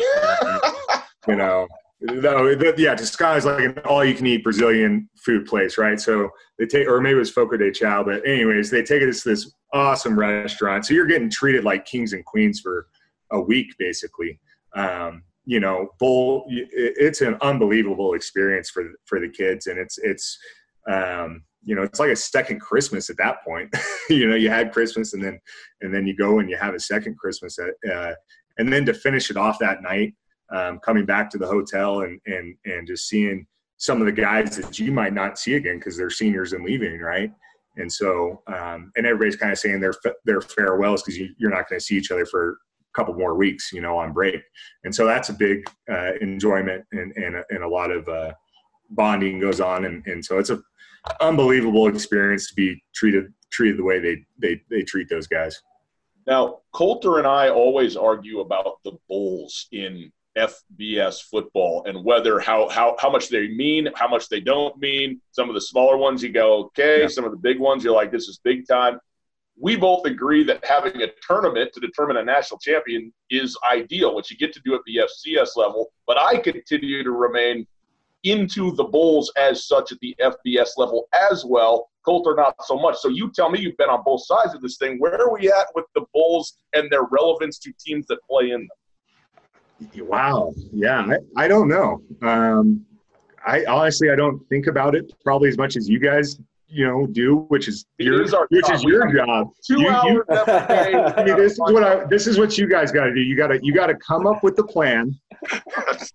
you 1.29 1.37
know, 1.37 1.67
no, 2.01 2.49
yeah, 2.79 2.95
Toscana 2.95 3.37
is 3.37 3.45
like 3.45 3.63
an 3.63 3.79
all-you-can-eat 3.81 4.43
Brazilian 4.43 5.09
food 5.23 5.45
place, 5.45 5.77
right? 5.77 6.01
So 6.01 6.31
they 6.59 6.65
take, 6.65 6.89
or 6.89 7.01
maybe 7.01 7.17
it 7.17 7.19
was 7.19 7.31
Fogo 7.31 7.59
de 7.59 7.71
Chao, 7.71 8.03
but 8.03 8.27
anyways, 8.27 8.71
they 8.71 8.83
take 8.83 9.03
us 9.03 9.23
to 9.23 9.31
this 9.31 9.53
awesome 9.75 10.19
restaurant. 10.19 10.87
So 10.87 10.95
you're 10.95 11.07
getting 11.07 11.31
treated 11.31 11.65
like 11.65 11.85
kings 11.85 12.15
and 12.15 12.25
queens 12.25 12.61
for 12.61 12.87
a 13.33 13.41
week, 13.41 13.75
basically. 13.79 14.41
Um, 14.75 15.25
you 15.45 15.61
know, 15.61 15.89
bowl. 15.99 16.45
It's 16.49 17.21
an 17.23 17.37
unbelievable 17.43 18.15
experience 18.15 18.71
for 18.71 18.85
for 19.05 19.21
the 19.21 19.29
kids, 19.29 19.67
and 19.67 19.79
it's 19.79 19.99
it's 19.99 20.39
um, 20.91 21.43
you 21.63 21.75
know, 21.75 21.83
it's 21.83 22.01
like 22.01 22.11
a 22.11 22.17
second 22.17 22.61
Christmas 22.61 23.11
at 23.11 23.17
that 23.19 23.45
point. 23.45 23.75
you 24.11 24.29
know, 24.29 24.37
you 24.37 24.49
had 24.49 24.73
Christmas 24.73 25.15
and 25.15 25.23
then 25.23 25.39
and 25.81 25.93
then 25.93 26.07
you 26.07 26.17
go 26.17 26.39
and 26.39 26.49
you 26.49 26.57
have 26.57 26.75
a 26.75 26.81
second 26.81 27.19
Christmas 27.19 27.59
at, 27.59 27.91
uh, 27.91 28.15
and 28.59 28.73
then 28.73 28.85
to 28.87 28.95
finish 28.95 29.31
it 29.31 29.37
off 29.37 29.59
that 29.59 29.83
night, 29.83 30.15
um, 30.53 30.79
coming 30.81 31.05
back 31.05 31.31
to 31.31 31.39
the 31.39 31.47
hotel 31.47 32.01
and 32.01 32.21
and 32.27 32.55
and 32.65 32.87
just 32.87 33.09
seeing 33.09 33.47
some 33.77 34.01
of 34.01 34.07
the 34.07 34.13
guys 34.13 34.57
that 34.57 34.79
you 34.79 34.93
might 34.93 35.15
not 35.15 35.39
see 35.39 35.55
again 35.55 35.79
because 35.79 35.97
they're 35.97 36.11
seniors 36.11 36.53
and 36.53 36.65
leaving, 36.65 37.01
right? 37.01 37.33
And 37.77 37.91
so, 37.91 38.43
um, 38.47 38.93
and 38.97 39.07
everybody's 39.07 39.37
kind 39.37 39.53
of 39.53 39.59
saying 39.59 39.81
their 39.81 39.95
their 40.25 40.41
farewells 40.41 41.03
because 41.03 41.19
you, 41.19 41.31
you're 41.39 41.51
not 41.51 41.69
going 41.69 41.79
to 41.79 41.85
see 41.85 41.97
each 41.97 42.11
other 42.11 42.27
for 42.27 42.51
a 42.51 42.55
couple 42.95 43.15
more 43.15 43.35
weeks, 43.35 43.73
you 43.73 43.81
know, 43.81 43.97
on 43.97 44.13
break. 44.13 44.41
And 44.85 44.95
so 44.95 45.07
that's 45.07 45.29
a 45.29 45.35
big 45.35 45.69
uh, 45.91 46.13
enjoyment 46.21 46.85
and 46.93 47.13
and 47.17 47.37
a, 47.37 47.45
and 47.51 47.63
a 47.63 47.69
lot 47.69 47.91
of 47.91 48.09
uh, 48.09 48.33
bonding 48.91 49.41
goes 49.41 49.61
on, 49.61 49.85
and 49.85 50.07
and 50.07 50.25
so 50.25 50.39
it's 50.39 50.51
a 50.51 50.61
unbelievable 51.21 51.89
experience 51.89 52.49
to 52.49 52.55
be 52.55 52.83
treated 52.95 53.33
treated 53.51 53.79
the 53.79 53.85
way 53.85 53.99
they 53.99 54.25
they 54.39 54.63
they 54.71 54.83
treat 54.83 55.09
those 55.09 55.27
guys. 55.27 55.63
Now, 56.27 56.59
Colter 56.73 57.19
and 57.19 57.27
I 57.27 57.49
always 57.49 57.97
argue 57.97 58.41
about 58.41 58.83
the 58.85 58.93
Bulls 59.09 59.67
in 59.73 60.13
FBS 60.39 61.23
football 61.23 61.85
and 61.87 62.05
whether 62.05 62.39
how 62.39 62.69
how 62.69 62.97
how 62.99 63.11
much 63.11 63.29
they 63.29 63.49
mean, 63.49 63.89
how 63.95 64.09
much 64.09 64.29
they 64.29 64.41
don't 64.41 64.77
mean. 64.79 65.21
Some 65.33 65.49
of 65.49 65.55
the 65.55 65.61
smaller 65.61 65.97
ones 65.97 66.23
you 66.23 66.31
go 66.31 66.65
okay, 66.67 67.03
yeah. 67.03 67.09
some 67.09 67.25
of 67.25 67.33
the 67.33 67.37
big 67.37 67.59
ones 67.59 67.83
you're 67.83 67.95
like 67.95 68.13
this 68.13 68.29
is 68.29 68.39
big 68.45 68.67
time. 68.69 69.01
We 69.59 69.77
both 69.77 70.07
agree 70.07 70.43
that 70.45 70.65
having 70.65 71.03
a 71.03 71.09
tournament 71.27 71.73
to 71.75 71.81
determine 71.81 72.17
a 72.17 72.25
national 72.25 72.61
champion 72.61 73.13
is 73.29 73.59
ideal, 73.71 74.15
which 74.15 74.31
you 74.31 74.39
get 74.39 74.55
to 74.55 74.61
do 74.65 74.75
at 74.75 74.81
the 74.87 74.99
FCS 74.99 75.57
level. 75.57 75.93
But 76.07 76.19
I 76.19 76.39
continue 76.39 77.03
to 77.03 77.11
remain 77.11 77.67
into 78.25 78.73
the 78.73 78.85
bowls 78.85 79.33
as 79.37 79.67
such 79.67 79.93
at 79.93 79.99
the 80.01 80.15
FBS 80.21 80.71
level 80.77 81.09
as 81.15 81.45
well. 81.45 81.89
Colter 82.05 82.35
not 82.35 82.55
so 82.65 82.77
much. 82.77 82.97
So 82.99 83.09
you 83.09 83.31
tell 83.31 83.51
me 83.51 83.61
you've 83.61 83.77
been 83.77 83.91
on 83.91 84.03
both 84.05 84.25
sides 84.25 84.55
of 84.55 84.63
this 84.63 84.77
thing. 84.79 84.99
Where 84.99 85.15
are 85.21 85.33
we 85.33 85.49
at 85.49 85.67
with 85.75 85.85
the 85.95 86.03
Bulls 86.15 86.57
and 86.73 86.91
their 86.91 87.05
relevance 87.11 87.59
to 87.61 87.73
teams 87.79 88.07
that 88.07 88.19
play 88.29 88.51
in 88.51 88.69
them? 88.69 90.07
Wow. 90.07 90.55
Yeah, 90.73 91.07
I, 91.37 91.45
I 91.45 91.49
don't 91.49 91.69
know. 91.69 92.03
Um, 92.23 92.85
I 93.47 93.65
honestly 93.65 94.11
I 94.11 94.17
don't 94.17 94.47
think 94.49 94.67
about 94.67 94.95
it 94.95 95.13
probably 95.25 95.49
as 95.49 95.57
much 95.57 95.77
as 95.77 95.89
you 95.89 95.99
guys 95.99 96.39
you 96.71 96.87
know 96.87 97.07
do, 97.07 97.47
which 97.49 97.69
is 97.69 97.85
your 97.99 98.23
is 98.23 98.35
which 98.51 98.67
job. 98.67 98.75
is 98.75 98.85
your 98.85 99.13
job. 99.13 99.51
Two 99.67 99.81
you, 99.81 99.89
hours 99.89 100.25
you, 100.31 100.37
I 100.37 101.25
mean, 101.25 101.37
this 101.37 101.53
is 101.53 101.59
what 101.59 101.83
I 101.83 102.05
this 102.05 102.27
is 102.27 102.39
what 102.39 102.57
you 102.57 102.69
guys 102.69 102.93
got 102.93 103.05
to 103.05 103.15
do. 103.15 103.21
You 103.21 103.37
got 103.37 103.49
to 103.49 103.61
you 103.63 103.75
got 103.75 103.87
to 103.87 103.97
come 103.97 104.27
up 104.27 104.43
with 104.43 104.57
the 104.57 104.65
plan, 104.65 105.19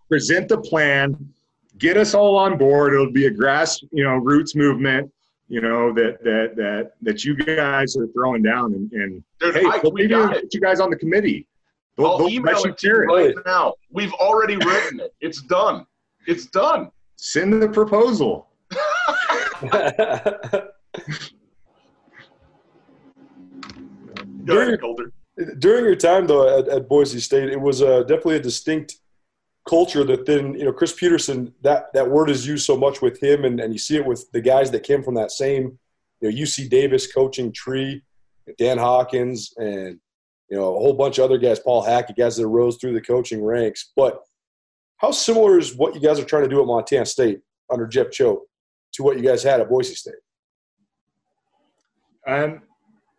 present 0.07 0.47
the 0.47 0.59
plan, 0.59 1.33
get 1.77 1.97
us 1.97 2.13
all 2.13 2.35
on 2.37 2.57
board. 2.57 2.93
It'll 2.93 3.11
be 3.11 3.25
a 3.27 3.31
grass 3.31 3.81
you 3.91 4.03
know 4.03 4.15
roots 4.15 4.55
movement. 4.55 5.11
You 5.47 5.61
know 5.61 5.93
that 5.93 6.23
that 6.23 6.55
that 6.55 6.91
that 7.01 7.23
you 7.23 7.35
guys 7.35 7.95
are 7.95 8.07
throwing 8.07 8.41
down 8.41 8.73
and, 8.73 8.91
and 8.91 9.23
Dude, 9.39 9.55
hey, 9.55 9.65
I, 9.65 9.79
we 9.91 10.07
got 10.07 10.33
put 10.33 10.53
you 10.53 10.61
guys 10.61 10.79
on 10.79 10.89
the 10.89 10.95
committee. 10.95 11.47
They'll, 11.97 12.07
I'll 12.07 12.17
they'll 12.17 12.29
email 12.29 12.63
it 12.63 12.77
to 12.79 12.87
you 12.87 13.03
right 13.03 13.35
now. 13.45 13.75
We've 13.91 14.13
already 14.13 14.55
written 14.57 14.99
it. 14.99 15.13
It's 15.21 15.41
done. 15.41 15.85
It's 16.27 16.47
done. 16.47 16.89
Send 17.15 17.61
the 17.61 17.69
proposal. 17.69 18.47
during, 24.43 24.77
during 25.59 25.85
your 25.85 25.95
time 25.95 26.27
though 26.27 26.59
at, 26.59 26.67
at 26.67 26.89
Boise 26.89 27.19
State, 27.19 27.49
it 27.49 27.59
was 27.59 27.81
uh, 27.81 28.01
definitely 28.01 28.37
a 28.37 28.41
distinct 28.41 28.95
culture 29.67 30.03
that 30.03 30.25
then 30.25 30.53
you 30.53 30.63
know 30.65 30.73
Chris 30.73 30.93
Petersen 30.93 31.53
that 31.61 31.91
that 31.93 32.09
word 32.09 32.29
is 32.29 32.45
used 32.45 32.65
so 32.65 32.77
much 32.77 33.01
with 33.01 33.21
him 33.21 33.45
and, 33.45 33.59
and 33.59 33.73
you 33.73 33.79
see 33.79 33.95
it 33.95 34.05
with 34.05 34.29
the 34.31 34.41
guys 34.41 34.69
that 34.71 34.83
came 34.83 35.01
from 35.01 35.15
that 35.15 35.31
same 35.31 35.77
you 36.21 36.29
know 36.29 36.35
UC 36.35 36.69
Davis 36.69 37.11
coaching 37.11 37.51
tree, 37.51 38.03
Dan 38.57 38.77
Hawkins 38.77 39.53
and 39.57 39.99
you 40.49 40.57
know 40.57 40.75
a 40.75 40.79
whole 40.79 40.93
bunch 40.93 41.17
of 41.17 41.25
other 41.25 41.37
guys, 41.37 41.59
Paul 41.59 41.81
Hackett, 41.81 42.15
guys 42.15 42.37
that 42.37 42.47
rose 42.47 42.77
through 42.77 42.93
the 42.93 43.01
coaching 43.01 43.43
ranks. 43.43 43.91
But 43.95 44.21
how 44.97 45.11
similar 45.11 45.57
is 45.57 45.75
what 45.75 45.95
you 45.95 46.01
guys 46.01 46.19
are 46.19 46.25
trying 46.25 46.43
to 46.43 46.49
do 46.49 46.61
at 46.61 46.67
Montana 46.67 47.05
State 47.05 47.41
under 47.71 47.87
Jeff 47.87 48.11
Choate 48.11 48.39
to 48.93 49.03
what 49.03 49.17
you 49.17 49.23
guys 49.23 49.43
had 49.43 49.59
at 49.59 49.69
Boise 49.69 49.95
State? 49.95 50.13
Um, 52.27 52.61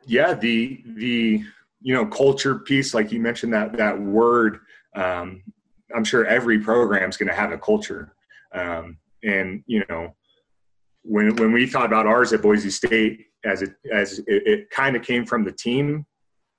yeah, 0.06 0.34
the 0.34 0.82
the 0.96 1.42
you 1.82 1.94
know 1.94 2.06
culture 2.06 2.60
piece, 2.60 2.94
like 2.94 3.12
you 3.12 3.20
mentioned 3.20 3.52
that 3.52 3.76
that 3.76 4.00
word. 4.00 4.60
Um, 4.94 5.42
I'm 5.94 6.04
sure 6.04 6.26
every 6.26 6.58
program 6.58 7.08
is 7.08 7.16
going 7.16 7.28
to 7.28 7.34
have 7.34 7.52
a 7.52 7.58
culture, 7.58 8.14
um, 8.52 8.98
and 9.22 9.62
you 9.66 9.84
know 9.88 10.14
when 11.02 11.36
when 11.36 11.52
we 11.52 11.66
thought 11.66 11.86
about 11.86 12.06
ours 12.06 12.32
at 12.32 12.42
Boise 12.42 12.70
State, 12.70 13.26
as 13.44 13.62
it 13.62 13.74
as 13.92 14.18
it, 14.20 14.24
it 14.28 14.70
kind 14.70 14.96
of 14.96 15.02
came 15.02 15.24
from 15.24 15.44
the 15.44 15.52
team 15.52 16.06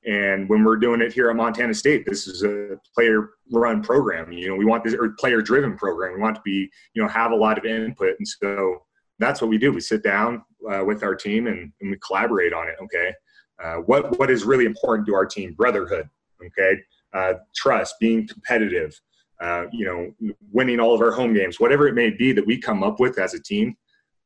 and 0.08 0.48
when 0.48 0.64
we're 0.64 0.78
doing 0.78 1.02
it 1.02 1.12
here 1.12 1.30
at 1.30 1.36
Montana 1.36 1.74
State, 1.74 2.06
this 2.06 2.28
is 2.28 2.44
a 2.44 2.80
player 2.96 3.32
run 3.52 3.84
program. 3.84 4.32
You 4.32 4.50
know, 4.50 4.56
we 4.56 4.64
want 4.64 4.86
this 4.86 4.94
or 4.94 5.10
player 5.20 5.42
driven 5.42 5.78
program. 5.78 6.14
We 6.14 6.22
want 6.22 6.36
to 6.38 6.42
be, 6.46 6.70
you 6.94 7.02
know, 7.02 7.10
have 7.10 7.32
a 7.32 7.36
lot 7.36 7.58
of 7.58 7.66
input. 7.66 8.16
And 8.18 8.26
so 8.26 8.84
that's 9.20 9.42
what 9.42 9.50
we 9.50 9.58
do. 9.58 9.74
We 9.74 9.82
sit 9.82 10.04
down 10.04 10.44
uh, 10.72 10.84
with 10.86 11.04
our 11.04 11.14
team 11.14 11.48
and, 11.48 11.74
and, 11.82 11.92
we 11.92 11.98
collaborate 12.06 12.54
on 12.54 12.70
it. 12.70 12.76
Okay. 12.82 13.14
Uh, 13.62 13.76
what, 13.86 14.18
what 14.18 14.30
is 14.30 14.46
really 14.46 14.66
important 14.66 15.08
to 15.08 15.14
our 15.14 15.26
team? 15.26 15.54
Brotherhood. 15.54 16.08
Okay. 16.46 16.80
Uh, 17.14 17.34
trust, 17.56 17.96
being 18.00 18.28
competitive, 18.28 18.98
uh, 19.40 19.66
you 19.72 19.86
know, 19.86 20.34
winning 20.52 20.80
all 20.80 20.94
of 20.94 21.02
our 21.02 21.12
home 21.12 21.34
games, 21.34 21.60
whatever 21.60 21.88
it 21.88 21.94
may 21.94 22.10
be 22.10 22.32
that 22.32 22.46
we 22.46 22.58
come 22.58 22.84
up 22.84 23.00
with 23.00 23.20
as 23.20 23.34
a 23.34 23.42
team. 23.42 23.76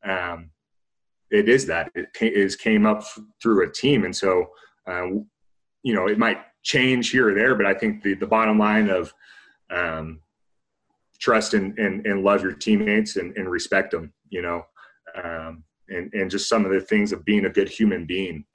Um, 0.07 0.49
it 1.29 1.47
is 1.47 1.65
that 1.67 1.91
it 1.95 2.09
is 2.21 2.55
came 2.55 2.85
up 2.85 3.03
through 3.41 3.65
a 3.65 3.71
team. 3.71 4.03
And 4.03 4.15
so, 4.15 4.47
uh, 4.87 5.07
you 5.83 5.93
know, 5.93 6.07
it 6.07 6.17
might 6.17 6.39
change 6.63 7.09
here 7.09 7.29
or 7.29 7.33
there, 7.33 7.55
but 7.55 7.65
I 7.65 7.73
think 7.73 8.03
the, 8.03 8.13
the 8.13 8.27
bottom 8.27 8.59
line 8.59 8.89
of 8.89 9.13
um, 9.69 10.19
trust 11.19 11.53
and, 11.53 11.77
and, 11.79 12.05
and 12.05 12.23
love 12.23 12.43
your 12.43 12.53
teammates 12.53 13.15
and, 13.15 13.35
and 13.37 13.49
respect 13.49 13.91
them, 13.91 14.13
you 14.29 14.41
know, 14.41 14.63
um, 15.23 15.63
and, 15.89 16.13
and 16.13 16.29
just 16.29 16.49
some 16.49 16.65
of 16.65 16.71
the 16.71 16.81
things 16.81 17.11
of 17.11 17.25
being 17.25 17.45
a 17.45 17.49
good 17.49 17.69
human 17.69 18.05
being 18.05 18.45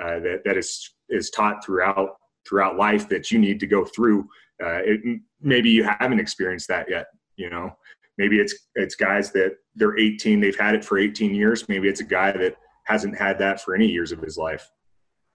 uh, 0.00 0.18
that, 0.20 0.42
that 0.44 0.56
is, 0.56 0.94
is 1.08 1.30
taught 1.30 1.64
throughout, 1.64 2.16
throughout 2.48 2.76
life 2.76 3.08
that 3.08 3.30
you 3.30 3.38
need 3.38 3.60
to 3.60 3.66
go 3.66 3.84
through. 3.84 4.28
Uh, 4.62 4.80
it, 4.84 5.20
maybe 5.40 5.70
you 5.70 5.84
haven't 5.84 6.20
experienced 6.20 6.68
that 6.68 6.88
yet, 6.88 7.06
you 7.36 7.50
know, 7.50 7.70
maybe 8.18 8.38
it's, 8.38 8.54
it's 8.74 8.94
guys 8.94 9.32
that 9.32 9.56
they're 9.74 9.98
18, 9.98 10.40
they've 10.40 10.58
had 10.58 10.74
it 10.74 10.84
for 10.84 10.98
18 10.98 11.34
years. 11.34 11.68
Maybe 11.68 11.88
it's 11.88 12.00
a 12.00 12.04
guy 12.04 12.32
that 12.32 12.56
hasn't 12.84 13.18
had 13.18 13.38
that 13.38 13.60
for 13.60 13.74
any 13.74 13.86
years 13.86 14.12
of 14.12 14.20
his 14.20 14.36
life. 14.36 14.70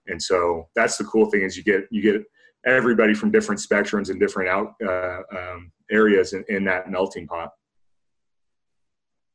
And 0.06 0.20
so 0.20 0.68
that's 0.74 0.96
the 0.96 1.04
cool 1.04 1.26
thing 1.30 1.42
is 1.42 1.56
you 1.56 1.62
get 1.62 1.84
you 1.90 2.02
get 2.02 2.22
everybody 2.66 3.14
from 3.14 3.30
different 3.30 3.60
spectrums 3.60 4.10
and 4.10 4.20
different 4.20 4.48
out 4.48 4.74
uh, 4.84 5.20
um, 5.36 5.72
areas 5.90 6.32
in, 6.32 6.44
in 6.48 6.64
that 6.64 6.90
melting 6.90 7.26
pot. 7.26 7.50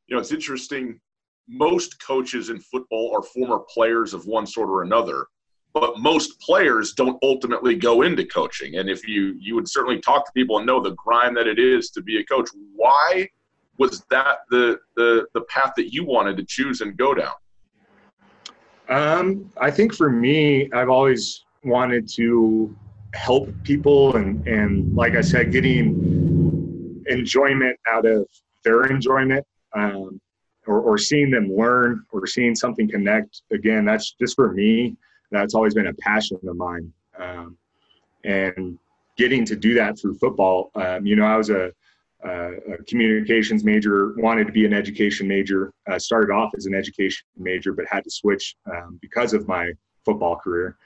You 0.07 0.15
know 0.15 0.21
it's 0.21 0.31
interesting. 0.31 0.99
Most 1.47 2.03
coaches 2.05 2.49
in 2.49 2.59
football 2.59 3.15
are 3.15 3.21
former 3.21 3.63
players 3.69 4.13
of 4.13 4.25
one 4.25 4.47
sort 4.47 4.69
or 4.69 4.81
another 4.81 5.25
but 5.75 5.99
most 5.99 6.39
players 6.39 6.93
don't 6.93 7.21
ultimately 7.21 7.75
go 7.75 8.01
into 8.01 8.25
coaching 8.25 8.77
and 8.77 8.89
if 8.89 9.07
you 9.07 9.35
you 9.39 9.53
would 9.53 9.69
certainly 9.69 9.99
talk 9.99 10.25
to 10.25 10.31
people 10.31 10.57
and 10.57 10.65
know 10.65 10.81
the 10.81 10.95
grind 10.95 11.37
that 11.37 11.45
it 11.45 11.59
is 11.59 11.91
to 11.91 12.01
be 12.01 12.19
a 12.19 12.23
coach 12.25 12.49
why 12.75 13.29
was 13.77 14.03
that 14.09 14.39
the 14.49 14.79
the 14.95 15.27
the 15.35 15.41
path 15.41 15.73
that 15.75 15.93
you 15.93 16.03
wanted 16.03 16.35
to 16.37 16.43
choose 16.43 16.81
and 16.81 16.97
go 16.97 17.13
down 17.13 17.33
um, 18.89 19.51
I 19.59 19.71
think 19.71 19.93
for 19.93 20.09
me, 20.09 20.69
I've 20.71 20.89
always 20.89 21.43
wanted 21.63 22.07
to 22.15 22.75
help 23.13 23.49
people, 23.63 24.15
and 24.15 24.45
and 24.47 24.95
like 24.95 25.15
I 25.15 25.21
said, 25.21 25.51
getting 25.51 27.03
enjoyment 27.07 27.79
out 27.87 28.05
of 28.05 28.27
their 28.63 28.85
enjoyment, 28.85 29.45
um, 29.73 30.19
or, 30.67 30.81
or 30.81 30.97
seeing 30.97 31.31
them 31.31 31.55
learn, 31.55 32.03
or 32.11 32.27
seeing 32.27 32.55
something 32.55 32.89
connect. 32.89 33.41
Again, 33.51 33.85
that's 33.85 34.13
just 34.19 34.35
for 34.35 34.51
me. 34.53 34.95
That's 35.39 35.55
always 35.55 35.73
been 35.73 35.87
a 35.87 35.93
passion 35.95 36.39
of 36.47 36.55
mine, 36.55 36.91
um, 37.19 37.57
and 38.23 38.77
getting 39.17 39.45
to 39.45 39.55
do 39.55 39.73
that 39.75 39.99
through 39.99 40.15
football. 40.15 40.71
Um, 40.75 41.05
you 41.05 41.15
know, 41.15 41.25
I 41.25 41.37
was 41.37 41.49
a 41.49 41.71
a 42.25 42.83
communications 42.87 43.63
major, 43.63 44.13
wanted 44.17 44.47
to 44.47 44.53
be 44.53 44.65
an 44.65 44.73
education 44.73 45.27
major, 45.27 45.73
uh, 45.89 45.99
started 45.99 46.31
off 46.31 46.51
as 46.57 46.65
an 46.65 46.73
education 46.73 47.25
major, 47.37 47.73
but 47.73 47.85
had 47.89 48.03
to 48.03 48.09
switch 48.09 48.55
um, 48.71 48.97
because 49.01 49.33
of 49.33 49.47
my 49.47 49.71
football 50.03 50.35
career. 50.35 50.77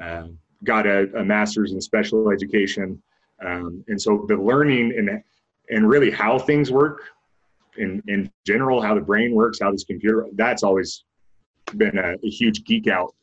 Um, 0.00 0.38
got 0.64 0.86
a, 0.86 1.08
a, 1.18 1.24
master's 1.24 1.72
in 1.72 1.80
special 1.80 2.30
education. 2.30 3.00
Um, 3.44 3.84
and 3.88 4.00
so 4.00 4.24
the 4.28 4.36
learning 4.36 4.94
and, 4.96 5.22
and 5.70 5.88
really 5.88 6.10
how 6.10 6.38
things 6.38 6.70
work 6.70 7.02
in, 7.76 8.02
in 8.08 8.30
general, 8.46 8.80
how 8.80 8.94
the 8.94 9.00
brain 9.00 9.34
works, 9.34 9.58
how 9.60 9.70
this 9.70 9.84
computer, 9.84 10.26
that's 10.34 10.62
always 10.62 11.04
been 11.76 11.98
a, 11.98 12.14
a 12.14 12.30
huge 12.30 12.64
geek 12.64 12.86
out. 12.86 13.14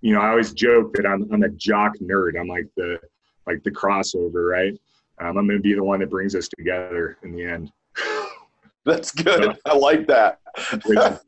You 0.00 0.14
know, 0.14 0.20
I 0.20 0.30
always 0.30 0.52
joke 0.52 0.92
that 0.94 1.06
I'm, 1.06 1.28
I'm 1.32 1.42
a 1.42 1.48
jock 1.48 1.94
nerd. 1.98 2.38
I'm 2.38 2.48
like 2.48 2.66
the, 2.76 2.98
like 3.46 3.62
the 3.64 3.70
crossover, 3.70 4.48
right? 4.50 4.78
um, 5.20 5.36
I'm 5.36 5.46
going 5.46 5.58
to 5.58 5.62
be 5.62 5.74
the 5.74 5.82
one 5.82 6.00
that 6.00 6.10
brings 6.10 6.34
us 6.34 6.48
together 6.48 7.18
in 7.22 7.32
the 7.32 7.44
end. 7.44 7.72
That's 8.84 9.10
good. 9.10 9.44
So, 9.44 9.54
I 9.66 9.76
like 9.76 10.06
that. 10.06 10.40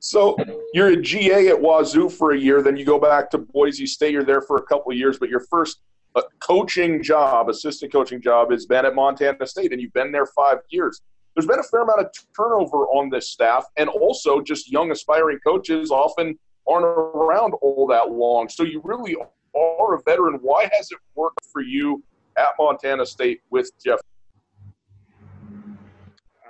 so 0.00 0.36
you're 0.72 0.88
a 0.88 0.96
GA 1.00 1.48
at 1.48 1.60
Wazoo 1.60 2.08
for 2.08 2.32
a 2.32 2.38
year, 2.38 2.62
then 2.62 2.76
you 2.76 2.84
go 2.84 2.98
back 2.98 3.30
to 3.30 3.38
Boise 3.38 3.86
State. 3.86 4.12
You're 4.12 4.24
there 4.24 4.40
for 4.40 4.56
a 4.56 4.62
couple 4.62 4.90
of 4.90 4.98
years, 4.98 5.18
but 5.18 5.28
your 5.28 5.40
first 5.50 5.80
uh, 6.16 6.22
coaching 6.40 7.02
job, 7.02 7.48
assistant 7.48 7.92
coaching 7.92 8.20
job, 8.20 8.50
has 8.50 8.66
been 8.66 8.84
at 8.84 8.94
Montana 8.94 9.46
State, 9.46 9.72
and 9.72 9.80
you've 9.80 9.92
been 9.92 10.10
there 10.10 10.26
five 10.26 10.58
years. 10.70 11.02
There's 11.34 11.46
been 11.46 11.58
a 11.58 11.64
fair 11.64 11.82
amount 11.82 12.00
of 12.00 12.06
turnover 12.36 12.86
on 12.86 13.10
this 13.10 13.30
staff, 13.30 13.64
and 13.76 13.88
also 13.88 14.40
just 14.40 14.70
young 14.70 14.90
aspiring 14.90 15.38
coaches 15.44 15.90
often 15.90 16.38
aren't 16.66 16.84
around 16.84 17.54
all 17.54 17.86
that 17.88 18.10
long. 18.10 18.48
So 18.48 18.62
you 18.62 18.80
really 18.84 19.16
are 19.54 19.94
a 19.94 20.02
veteran. 20.02 20.38
Why 20.42 20.68
has 20.76 20.90
it 20.90 20.98
worked 21.14 21.44
for 21.52 21.62
you 21.62 22.02
at 22.36 22.48
Montana 22.58 23.06
State 23.06 23.40
with 23.50 23.70
Jeff? 23.84 24.00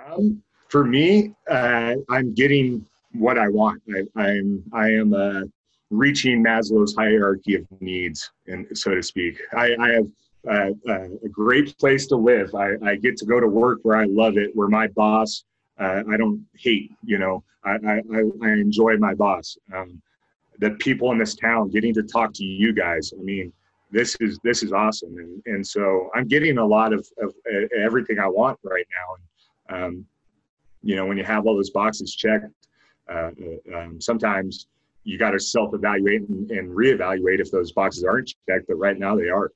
Um, 0.07 0.43
for 0.69 0.85
me, 0.85 1.35
uh, 1.51 1.95
I'm 2.11 2.35
getting 2.35 2.87
what 3.13 3.39
I 3.39 3.49
want. 3.49 3.83
I, 4.17 4.29
am 4.31 4.65
I 4.73 4.91
am 4.91 5.15
uh, 5.15 5.43
reaching 5.91 6.43
Maslow's 6.43 6.95
hierarchy 6.97 7.57
of 7.57 7.67
needs, 7.81 8.31
and 8.47 8.67
so 8.77 8.95
to 8.95 9.03
speak. 9.03 9.41
I, 9.57 9.75
I 9.81 9.89
have 9.91 10.07
uh, 10.49 10.71
uh, 10.89 11.09
a 11.25 11.29
great 11.31 11.77
place 11.79 12.07
to 12.09 12.17
live. 12.17 12.55
I, 12.55 12.73
I, 12.85 12.97
get 12.97 13.17
to 13.19 13.25
go 13.25 13.41
to 13.41 13.47
work 13.47 13.79
where 13.83 13.97
I 13.97 14.05
love 14.05 14.37
it, 14.37 14.51
where 14.55 14.69
my 14.69 14.89
boss 14.89 15.45
uh, 15.79 16.03
I 16.11 16.17
don't 16.17 16.45
hate. 16.57 16.93
You 17.05 17.19
know, 17.19 17.45
I, 17.65 17.73
I, 17.87 18.01
I 18.43 18.51
enjoy 18.51 18.97
my 18.97 19.15
boss. 19.15 19.57
Um, 19.75 20.01
the 20.59 20.71
people 20.73 21.11
in 21.13 21.19
this 21.19 21.35
town, 21.35 21.71
getting 21.71 21.93
to 21.95 22.03
talk 22.03 22.33
to 22.35 22.45
you 22.45 22.73
guys. 22.73 23.13
I 23.19 23.23
mean, 23.23 23.53
this 23.91 24.17
is 24.21 24.39
this 24.43 24.63
is 24.63 24.73
awesome 24.73 25.19
and 25.19 25.41
and 25.47 25.65
so 25.65 26.11
i'm 26.17 26.27
getting 26.27 26.59
a 26.59 26.65
lot 26.65 26.93
of, 26.93 27.07
of 27.23 27.33
everything 27.79 28.19
i 28.19 28.27
want 28.27 28.59
right 28.65 28.87
now 28.91 29.77
and 29.77 29.85
um, 29.85 30.07
you 30.83 30.97
know 30.97 31.07
when 31.07 31.17
you 31.17 31.23
have 31.23 31.47
all 31.47 31.55
those 31.55 31.71
boxes 31.71 32.13
checked 32.13 32.47
uh, 33.09 33.31
uh, 33.73 33.79
um, 33.79 34.01
sometimes 34.01 34.67
you 35.05 35.19
got 35.19 35.31
to 35.31 35.39
self-evaluate 35.39 36.29
and, 36.29 36.51
and 36.51 36.71
reevaluate 36.71 37.41
if 37.41 37.51
those 37.51 37.73
boxes 37.73 38.05
aren't 38.05 38.29
checked. 38.49 38.67
But 38.67 38.77
right 38.77 38.99
now 38.99 39.15
they 39.17 39.29
are. 39.29 39.53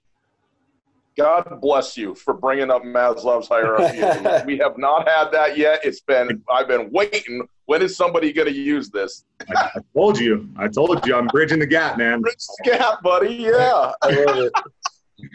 God 1.19 1.61
bless 1.61 1.97
you 1.97 2.15
for 2.15 2.33
bringing 2.33 2.71
up 2.71 2.85
Maslow's 2.85 3.49
hierarchy. 3.49 3.99
we 4.47 4.57
have 4.59 4.79
not 4.79 5.09
had 5.09 5.31
that 5.33 5.59
yet. 5.59 5.81
It's 5.83 6.01
been 6.01 6.43
I've 6.49 6.69
been 6.69 6.91
waiting. 6.93 7.47
When 7.67 7.83
is 7.83 7.97
somebody 7.97 8.33
going 8.33 8.47
to 8.49 8.55
use 8.55 8.89
this? 8.89 9.25
I, 9.55 9.71
I, 9.75 9.81
told 9.95 10.19
you. 10.19 10.49
I 10.57 10.69
told 10.69 11.05
you. 11.07 11.17
I'm 11.17 11.27
bridging 11.27 11.59
the 11.59 11.67
gap, 11.67 11.99
man. 11.99 12.21
Bridge 12.21 12.47
the 12.65 12.71
gap, 12.71 13.03
buddy. 13.03 13.35
Yeah, 13.35 13.93
I 14.03 14.11
love 14.11 14.39
it. 14.39 14.53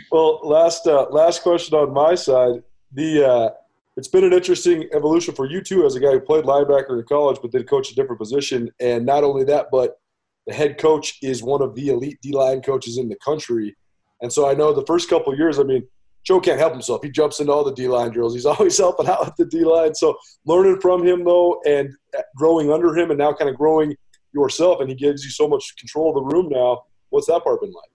Well, 0.10 0.39
last 0.43 0.88
uh, 0.88 1.08
last 1.10 1.43
question 1.43 1.78
on 1.78 1.93
my 1.93 2.15
side. 2.15 2.63
The 2.93 3.30
uh, 3.30 3.50
it's 3.98 4.08
been 4.08 4.24
an 4.24 4.32
interesting 4.32 4.88
evolution 4.93 5.36
for 5.36 5.46
you 5.46 5.62
too, 5.62 5.86
as 5.86 5.96
a 5.96 6.00
guy 6.00 6.12
who 6.12 6.22
played 6.22 6.46
linebacker 6.46 6.98
in 6.98 7.06
college, 7.08 7.39
but 7.41 7.52
then 7.52 7.63
coached 7.63 7.91
a 7.91 7.96
different 7.96 8.19
position. 8.19 8.72
And 8.80 9.06
not 9.06 9.26
only 9.26 9.43
that, 9.46 9.67
but 9.69 10.00
the 10.48 10.54
head 10.54 10.78
coach 10.78 11.17
is 11.22 11.43
one 11.43 11.62
of 11.62 11.76
the 11.76 11.89
elite 11.89 12.19
D 12.22 12.32
line 12.32 12.62
coaches 12.62 12.98
in 12.98 13.10
the 13.10 13.17
country. 13.17 13.76
And 14.23 14.31
so 14.31 14.49
I 14.49 14.53
know 14.55 14.73
the 14.73 14.86
first 14.86 15.09
couple 15.09 15.38
years, 15.38 15.59
I 15.59 15.63
mean, 15.63 15.86
Joe 16.23 16.39
can't 16.39 16.57
help 16.57 16.71
himself. 16.71 17.03
He 17.03 17.12
jumps 17.12 17.41
into 17.41 17.51
all 17.51 17.65
the 17.65 17.73
D 17.73 17.89
line 17.89 18.12
drills. 18.12 18.33
He's 18.33 18.45
always 18.47 18.77
helping 18.77 19.07
out 19.07 19.25
with 19.25 19.36
the 19.36 19.45
D 19.45 19.65
line. 19.65 19.93
So 19.93 20.17
learning 20.45 20.79
from 20.79 21.05
him 21.05 21.25
though, 21.25 21.62
and 21.67 21.93
growing 22.36 22.71
under 22.71 22.97
him, 22.97 23.12
and 23.12 23.19
now 23.19 23.33
kind 23.33 23.49
of 23.49 23.57
growing 23.57 23.95
yourself, 24.33 24.79
and 24.79 24.89
he 24.89 24.95
gives 24.95 25.23
you 25.23 25.29
so 25.29 25.47
much 25.47 25.75
control 25.77 26.09
of 26.09 26.15
the 26.15 26.36
room 26.36 26.49
now. 26.49 26.83
What's 27.09 27.27
that 27.27 27.43
part 27.43 27.62
been 27.62 27.73
like? 27.73 27.89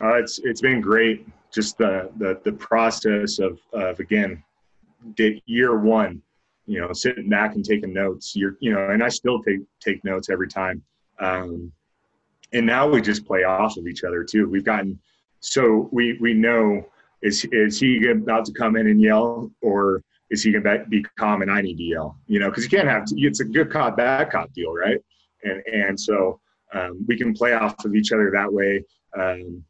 Uh, 0.00 0.18
it's 0.18 0.38
it's 0.38 0.60
been 0.60 0.80
great. 0.80 1.26
Just 1.52 1.76
the 1.76 2.10
the, 2.18 2.40
the 2.44 2.52
process 2.52 3.40
of 3.40 3.58
of 3.72 3.98
again, 3.98 4.42
year 5.46 5.78
one, 5.78 6.22
you 6.66 6.80
know, 6.80 6.92
sitting 6.92 7.28
back 7.28 7.56
and 7.56 7.64
taking 7.64 7.92
notes. 7.92 8.34
You're 8.36 8.56
you 8.60 8.72
know, 8.72 8.90
and 8.90 9.02
I 9.02 9.08
still 9.08 9.42
take 9.42 9.60
take 9.80 10.04
notes 10.04 10.30
every 10.30 10.48
time. 10.48 10.82
Um, 11.18 11.72
and 12.52 12.66
now 12.66 12.88
we 12.88 13.00
just 13.00 13.26
play 13.26 13.44
off 13.44 13.76
of 13.76 13.86
each 13.86 14.04
other 14.04 14.24
too. 14.24 14.48
We've 14.48 14.64
gotten 14.64 14.98
so 15.40 15.88
we 15.92 16.18
we 16.20 16.34
know 16.34 16.86
is 17.22 17.44
is 17.52 17.80
he 17.80 18.08
about 18.08 18.44
to 18.46 18.52
come 18.52 18.76
in 18.76 18.86
and 18.86 19.00
yell 19.00 19.50
or 19.60 20.02
is 20.30 20.42
he 20.42 20.52
to 20.52 20.84
be 20.88 21.04
calm 21.18 21.42
and 21.42 21.50
I 21.50 21.60
need 21.60 21.76
to 21.76 21.82
yell? 21.82 22.18
You 22.26 22.40
know, 22.40 22.48
because 22.48 22.64
you 22.64 22.70
can't 22.70 22.88
have 22.88 23.04
it's 23.10 23.40
a 23.40 23.44
good 23.44 23.70
cop 23.70 23.96
bad 23.96 24.30
cop 24.30 24.52
deal, 24.52 24.72
right? 24.72 24.98
And 25.42 25.62
and 25.66 26.00
so 26.00 26.40
um, 26.74 27.04
we 27.06 27.16
can 27.16 27.34
play 27.34 27.52
off 27.52 27.84
of 27.84 27.94
each 27.94 28.12
other 28.12 28.30
that 28.32 28.52
way. 28.52 28.84
Um, 29.18 29.64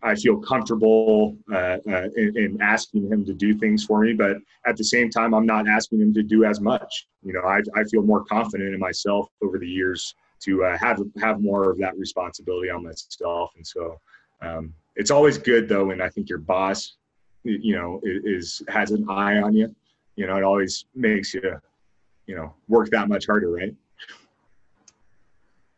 I 0.00 0.14
feel 0.14 0.36
comfortable 0.38 1.36
uh, 1.52 1.78
uh, 1.90 2.08
in, 2.16 2.36
in, 2.36 2.58
asking 2.62 3.10
him 3.10 3.24
to 3.24 3.34
do 3.34 3.58
things 3.58 3.84
for 3.84 4.02
me, 4.02 4.12
but 4.12 4.36
at 4.64 4.76
the 4.76 4.84
same 4.84 5.10
time, 5.10 5.34
I'm 5.34 5.46
not 5.46 5.66
asking 5.66 6.00
him 6.00 6.14
to 6.14 6.22
do 6.22 6.44
as 6.44 6.60
much. 6.60 7.08
You 7.24 7.32
know, 7.32 7.40
I, 7.40 7.62
I 7.74 7.82
feel 7.84 8.02
more 8.02 8.24
confident 8.24 8.72
in 8.72 8.78
myself 8.78 9.28
over 9.42 9.58
the 9.58 9.66
years 9.66 10.14
to 10.40 10.64
uh, 10.64 10.78
have 10.78 11.00
have 11.20 11.40
more 11.40 11.70
of 11.70 11.78
that 11.78 11.96
responsibility 11.96 12.70
on 12.70 12.82
myself. 12.84 13.52
And 13.56 13.66
so 13.66 14.00
um, 14.40 14.72
it's 14.96 15.10
always 15.10 15.38
good 15.38 15.68
though 15.68 15.86
when 15.86 16.00
I 16.00 16.08
think 16.08 16.28
your 16.28 16.38
boss, 16.38 16.96
you 17.44 17.74
know, 17.74 18.00
is, 18.04 18.62
has 18.68 18.90
an 18.90 19.08
eye 19.08 19.38
on 19.38 19.54
you. 19.54 19.74
You 20.16 20.26
know, 20.26 20.36
it 20.36 20.42
always 20.42 20.84
makes 20.94 21.32
you, 21.34 21.60
you 22.26 22.34
know, 22.34 22.52
work 22.66 22.90
that 22.90 23.08
much 23.08 23.26
harder, 23.26 23.50
right? 23.50 23.74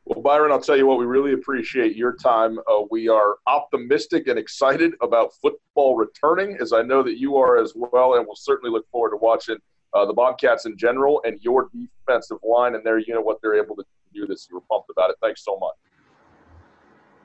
Well, 0.07 0.23
Byron, 0.23 0.51
I'll 0.51 0.61
tell 0.61 0.77
you 0.77 0.87
what, 0.87 0.99
we 0.99 1.05
really 1.05 1.35
appreciate 1.35 1.95
your 1.95 2.15
time. 2.15 2.59
Uh, 2.61 2.83
we 2.91 3.09
are 3.09 3.37
optimistic 3.47 4.27
and 4.27 4.39
excited 4.39 4.95
about 5.03 5.35
football 5.41 5.95
returning, 5.95 6.57
as 6.61 6.73
I 6.73 6.83
know 6.83 7.03
that 7.05 7.19
you 7.19 7.37
are 7.37 7.59
as 7.63 7.75
well, 7.77 8.15
and 8.15 8.27
we'll 8.27 8.35
certainly 8.35 8.73
look 8.73 8.89
forward 8.91 9.11
to 9.11 9.19
watching 9.19 9.59
uh, 9.95 10.07
the 10.07 10.13
Bobcats 10.13 10.67
in 10.67 10.77
general 10.77 11.21
and 11.25 11.39
your 11.43 11.71
defensive 11.73 12.39
line 12.43 12.75
and 12.75 12.85
their 12.85 12.99
you 12.99 13.15
know, 13.15 13.21
what 13.21 13.41
they're 13.41 13.55
able 13.55 13.77
to 13.77 13.85
do 14.13 14.27
this 14.27 14.49
You 14.51 14.57
We're 14.57 14.63
pumped 14.71 14.91
about 14.91 15.11
it. 15.11 15.17
Thanks 15.21 15.45
so 15.45 15.59
much. 15.59 15.75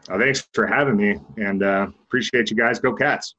Uh, 0.10 0.20
thanks 0.20 0.48
for 0.54 0.68
having 0.68 0.96
me, 0.96 1.18
and 1.38 1.64
uh, 1.64 1.88
appreciate 2.04 2.52
you 2.52 2.56
guys. 2.56 2.80
Go 2.80 2.94
Cats. 2.94 3.36